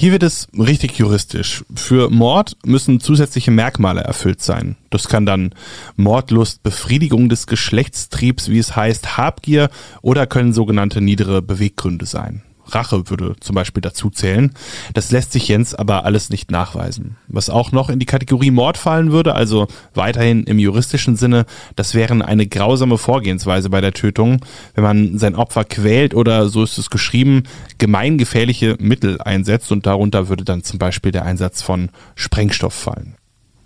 Hier 0.00 0.12
wird 0.12 0.22
es 0.22 0.48
richtig 0.58 0.96
juristisch. 0.96 1.62
Für 1.74 2.08
Mord 2.08 2.56
müssen 2.64 3.00
zusätzliche 3.00 3.50
Merkmale 3.50 4.00
erfüllt 4.00 4.40
sein. 4.40 4.76
Das 4.88 5.08
kann 5.08 5.26
dann 5.26 5.54
Mordlust, 5.94 6.62
Befriedigung 6.62 7.28
des 7.28 7.46
Geschlechtstriebs, 7.46 8.48
wie 8.48 8.58
es 8.58 8.74
heißt, 8.74 9.18
Habgier 9.18 9.68
oder 10.00 10.26
können 10.26 10.54
sogenannte 10.54 11.02
niedere 11.02 11.42
Beweggründe 11.42 12.06
sein. 12.06 12.42
Rache 12.74 13.08
würde 13.10 13.36
zum 13.40 13.54
Beispiel 13.54 13.80
dazu 13.80 14.10
zählen. 14.10 14.52
Das 14.94 15.10
lässt 15.10 15.32
sich 15.32 15.48
Jens 15.48 15.74
aber 15.74 16.04
alles 16.04 16.30
nicht 16.30 16.50
nachweisen. 16.50 17.16
Was 17.28 17.50
auch 17.50 17.72
noch 17.72 17.90
in 17.90 17.98
die 17.98 18.06
Kategorie 18.06 18.50
Mord 18.50 18.78
fallen 18.78 19.12
würde, 19.12 19.34
also 19.34 19.68
weiterhin 19.94 20.44
im 20.44 20.58
juristischen 20.58 21.16
Sinne, 21.16 21.46
das 21.76 21.94
wären 21.94 22.22
eine 22.22 22.46
grausame 22.46 22.98
Vorgehensweise 22.98 23.70
bei 23.70 23.80
der 23.80 23.92
Tötung, 23.92 24.44
wenn 24.74 24.84
man 24.84 25.18
sein 25.18 25.34
Opfer 25.34 25.64
quält 25.64 26.14
oder, 26.14 26.48
so 26.48 26.62
ist 26.62 26.78
es 26.78 26.90
geschrieben, 26.90 27.44
gemeingefährliche 27.78 28.76
Mittel 28.80 29.20
einsetzt 29.20 29.72
und 29.72 29.86
darunter 29.86 30.28
würde 30.28 30.44
dann 30.44 30.62
zum 30.62 30.78
Beispiel 30.78 31.12
der 31.12 31.24
Einsatz 31.24 31.62
von 31.62 31.90
Sprengstoff 32.14 32.74
fallen. 32.74 33.16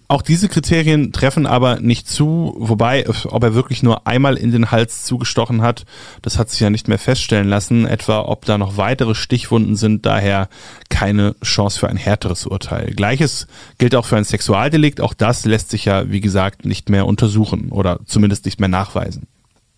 Auch 0.06 0.20
diese 0.20 0.48
Kriterien 0.50 1.12
treffen 1.12 1.46
aber 1.46 1.80
nicht 1.80 2.06
zu, 2.08 2.54
wobei, 2.58 3.08
ob 3.08 3.42
er 3.42 3.54
wirklich 3.54 3.82
nur 3.82 4.06
einmal 4.06 4.36
in 4.36 4.52
den 4.52 4.70
Hals 4.70 5.04
zugestochen 5.04 5.62
hat, 5.62 5.86
das 6.20 6.38
hat 6.38 6.50
sich 6.50 6.60
ja 6.60 6.68
nicht 6.68 6.88
mehr 6.88 6.98
feststellen 6.98 7.48
lassen, 7.48 7.86
etwa 7.86 8.20
ob 8.20 8.44
da 8.44 8.58
noch 8.58 8.76
weitere 8.76 9.14
Stichwunden 9.14 9.76
sind, 9.76 10.04
daher 10.04 10.48
keine 10.90 11.34
Chance 11.42 11.78
für 11.78 11.88
ein 11.88 11.96
härteres 11.96 12.46
Urteil. 12.46 12.92
Gleiches 12.94 13.46
gilt 13.78 13.94
auch 13.94 14.04
für 14.04 14.16
ein 14.16 14.24
Sexualdelikt, 14.24 15.00
auch 15.00 15.14
das 15.14 15.46
lässt 15.46 15.70
sich 15.70 15.86
ja, 15.86 16.10
wie 16.10 16.20
gesagt, 16.20 16.66
nicht 16.66 16.90
mehr 16.90 17.06
untersuchen 17.06 17.70
oder 17.70 18.00
zumindest 18.04 18.44
nicht 18.44 18.60
mehr 18.60 18.68
nachweisen. 18.68 19.26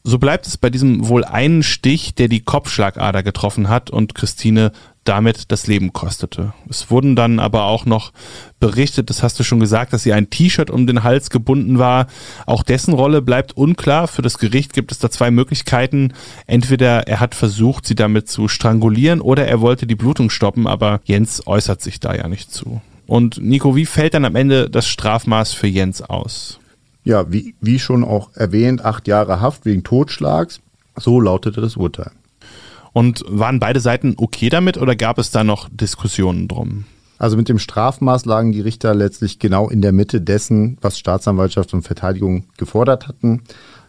So 0.03 0.19
bleibt 0.19 0.47
es 0.47 0.57
bei 0.57 0.71
diesem 0.71 1.09
wohl 1.09 1.25
einen 1.25 1.63
Stich, 1.63 2.15
der 2.15 2.29
die 2.29 2.41
Kopfschlagader 2.41 3.23
getroffen 3.23 3.69
hat 3.69 3.91
und 3.91 4.15
Christine 4.15 4.73
damit 5.09 5.51
das 5.53 5.67
Leben 5.67 5.93
kostete. 5.93 6.53
Es 6.69 6.91
wurden 6.91 7.17
dann 7.17 7.39
aber 7.39 7.65
auch 7.65 7.87
noch 7.87 8.13
berichtet, 8.61 9.11
das 9.11 9.23
hast 9.23 9.39
du 9.39 9.45
schon 9.45 9.61
gesagt, 9.61 9.93
dass 9.93 10.03
sie 10.03 10.13
ein 10.13 10.31
T-Shirt 10.31 10.71
um 10.71 10.87
den 10.87 11.03
Hals 11.03 11.31
gebunden 11.31 11.79
war. 11.79 12.07
Auch 12.47 12.63
dessen 12.63 12.95
Rolle 12.95 13.23
bleibt 13.23 13.57
unklar. 13.57 14.09
Für 14.09 14.23
das 14.23 14.39
Gericht 14.39 14.73
gibt 14.73 14.93
es 14.93 14.99
da 14.99 15.11
zwei 15.11 15.31
Möglichkeiten. 15.31 16.13
Entweder 16.47 17.07
er 17.07 17.21
hat 17.21 17.35
versucht, 17.35 17.87
sie 17.87 17.95
damit 17.95 18.29
zu 18.29 18.49
strangulieren 18.49 19.21
oder 19.21 19.47
er 19.47 19.61
wollte 19.61 19.87
die 19.87 19.95
Blutung 19.95 20.31
stoppen, 20.31 20.67
aber 20.67 21.01
Jens 21.05 21.47
äußert 21.47 21.81
sich 21.81 22.01
da 22.01 22.15
ja 22.15 22.29
nicht 22.29 22.53
zu. 22.53 22.81
Und 23.07 23.39
Nico, 23.41 23.77
wie 23.77 23.87
fällt 23.87 24.15
dann 24.15 24.25
am 24.25 24.37
Ende 24.37 24.69
das 24.69 24.89
Strafmaß 24.89 25.53
für 25.53 25.69
Jens 25.69 26.03
aus? 26.03 26.59
Ja, 27.05 27.31
wie, 27.31 27.55
wie 27.61 27.79
schon 27.79 28.03
auch 28.03 28.31
erwähnt, 28.35 28.85
acht 28.85 29.07
Jahre 29.07 29.41
Haft 29.41 29.65
wegen 29.65 29.85
Totschlags. 29.85 30.61
So 30.97 31.21
lautete 31.21 31.61
das 31.61 31.77
Urteil. 31.77 32.11
Und 32.97 33.25
waren 33.29 33.61
beide 33.61 33.81
Seiten 33.81 34.15
okay 34.17 34.49
damit 34.49 34.79
oder 34.79 34.97
gab 34.97 35.19
es 35.19 35.31
da 35.31 35.45
noch 35.45 35.69
Diskussionen 35.71 36.49
drum? 36.49 36.87
Also 37.19 37.37
mit 37.37 37.47
dem 37.51 37.59
Strafmaß 37.59 38.25
lagen 38.25 38.53
die 38.53 38.63
Richter 38.63 38.95
letztlich 38.95 39.39
genau 39.39 39.69
in 39.69 39.83
der 39.83 39.93
Mitte 39.93 40.23
dessen, 40.23 40.79
was 40.81 40.99
Staatsanwaltschaft 40.99 41.75
und 41.75 41.83
Verteidigung 41.83 42.47
gefordert 42.57 43.07
hatten. 43.07 43.43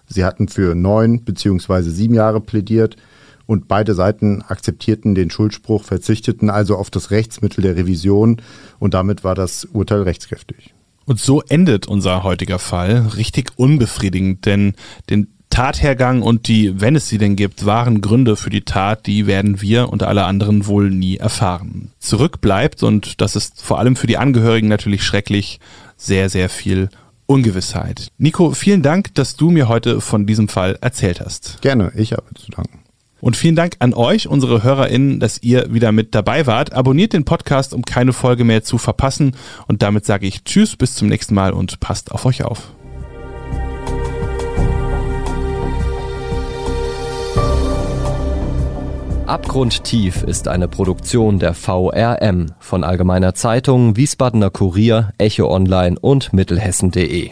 Sie 0.08 0.26
hatten 0.26 0.50
für 0.50 0.76
neun 0.76 1.24
beziehungsweise 1.24 1.90
sieben 1.90 2.16
Jahre 2.16 2.42
plädiert 2.42 2.98
und 3.46 3.70
beide 3.70 3.96
Seiten 3.96 4.42
akzeptierten 4.42 5.16
den 5.16 5.30
Schuldspruch, 5.30 5.86
verzichteten 5.86 6.50
also 6.50 6.76
auf 6.76 6.90
das 6.90 7.10
Rechtsmittel 7.10 7.62
der 7.62 7.78
Revision 7.78 8.42
und 8.78 8.94
damit 8.94 9.24
war 9.24 9.36
das 9.36 9.64
Urteil 9.64 10.02
rechtskräftig. 10.02 10.74
Und 11.06 11.22
so 11.22 11.42
endet 11.44 11.88
unser 11.88 12.24
heutiger 12.24 12.60
Fall. 12.60 13.08
Richtig 13.16 13.52
unbefriedigend, 13.56 14.46
denn 14.46 14.74
den 15.10 15.28
Tathergang 15.58 16.22
und 16.22 16.48
die, 16.48 16.80
wenn 16.82 16.96
es 16.96 17.10
sie 17.10 17.18
denn 17.18 17.36
gibt, 17.36 17.66
wahren 17.66 18.02
Gründe 18.02 18.36
für 18.36 18.52
die 18.52 18.62
Tat, 18.62 19.08
die 19.08 19.26
werden 19.26 19.60
wir 19.60 19.90
und 19.90 20.04
alle 20.04 20.26
anderen 20.26 20.68
wohl 20.68 20.92
nie 20.92 21.18
erfahren. 21.18 21.94
Zurück 21.98 22.42
bleibt, 22.42 22.84
und 22.84 23.22
das 23.22 23.36
ist 23.36 23.64
vor 23.64 23.80
allem 23.80 23.96
für 23.96 24.06
die 24.06 24.20
Angehörigen 24.20 24.68
natürlich 24.68 25.02
schrecklich, 25.02 25.60
sehr, 25.96 26.30
sehr 26.30 26.50
viel 26.50 26.90
Ungewissheit. 27.26 28.12
Nico, 28.20 28.52
vielen 28.52 28.84
Dank, 28.84 29.16
dass 29.16 29.36
du 29.36 29.50
mir 29.50 29.68
heute 29.68 30.00
von 30.00 30.28
diesem 30.28 30.48
Fall 30.48 30.78
erzählt 30.80 31.22
hast. 31.22 31.60
Gerne, 31.62 31.92
ich 31.96 32.14
habe 32.14 32.26
zu 32.36 32.52
danken. 32.52 32.82
Und 33.20 33.36
vielen 33.36 33.56
Dank 33.56 33.78
an 33.80 33.96
euch, 33.96 34.28
unsere 34.28 34.62
HörerInnen, 34.62 35.20
dass 35.20 35.42
ihr 35.42 35.74
wieder 35.74 35.92
mit 35.92 36.14
dabei 36.14 36.46
wart. 36.46 36.74
Abonniert 36.74 37.14
den 37.14 37.26
Podcast, 37.26 37.74
um 37.74 37.82
keine 37.82 38.14
Folge 38.14 38.44
mehr 38.44 38.64
zu 38.64 38.78
verpassen. 38.78 39.36
Und 39.66 39.82
damit 39.82 40.06
sage 40.06 40.28
ich 40.28 40.44
Tschüss, 40.44 40.76
bis 40.76 40.94
zum 40.94 41.08
nächsten 41.08 41.34
Mal 41.34 41.54
und 41.54 41.80
passt 41.80 42.12
auf 42.12 42.26
euch 42.28 42.44
auf. 42.44 42.77
Abgrundtief 49.28 50.24
ist 50.24 50.48
eine 50.48 50.70
Produktion 50.70 51.38
der 51.38 51.54
VRM 51.54 52.54
von 52.60 52.86
Allgemeiner 52.86 53.34
Zeitung, 53.34 53.98
Wiesbadener 53.98 54.50
Kurier, 54.50 55.12
Echo 55.18 55.54
Online 55.54 56.00
und 56.00 56.32
Mittelhessen.de. 56.32 57.32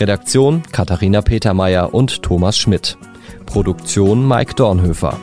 Redaktion 0.00 0.62
Katharina 0.72 1.22
Petermeier 1.22 1.94
und 1.94 2.24
Thomas 2.24 2.58
Schmidt. 2.58 2.98
Produktion 3.46 4.26
Mike 4.26 4.54
Dornhöfer. 4.56 5.16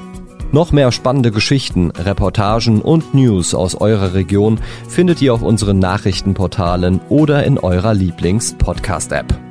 Noch 0.54 0.72
mehr 0.72 0.94
spannende 0.94 1.32
Geschichten, 1.32 1.92
Reportagen 1.92 2.82
und 2.82 3.14
News 3.14 3.54
aus 3.54 3.76
eurer 3.76 4.14
Region 4.14 4.58
findet 4.88 5.22
ihr 5.22 5.34
auf 5.34 5.42
unseren 5.42 5.80
Nachrichtenportalen 5.80 7.02
oder 7.10 7.44
in 7.44 7.58
eurer 7.58 7.94
Lieblings-Podcast-App. 7.94 9.49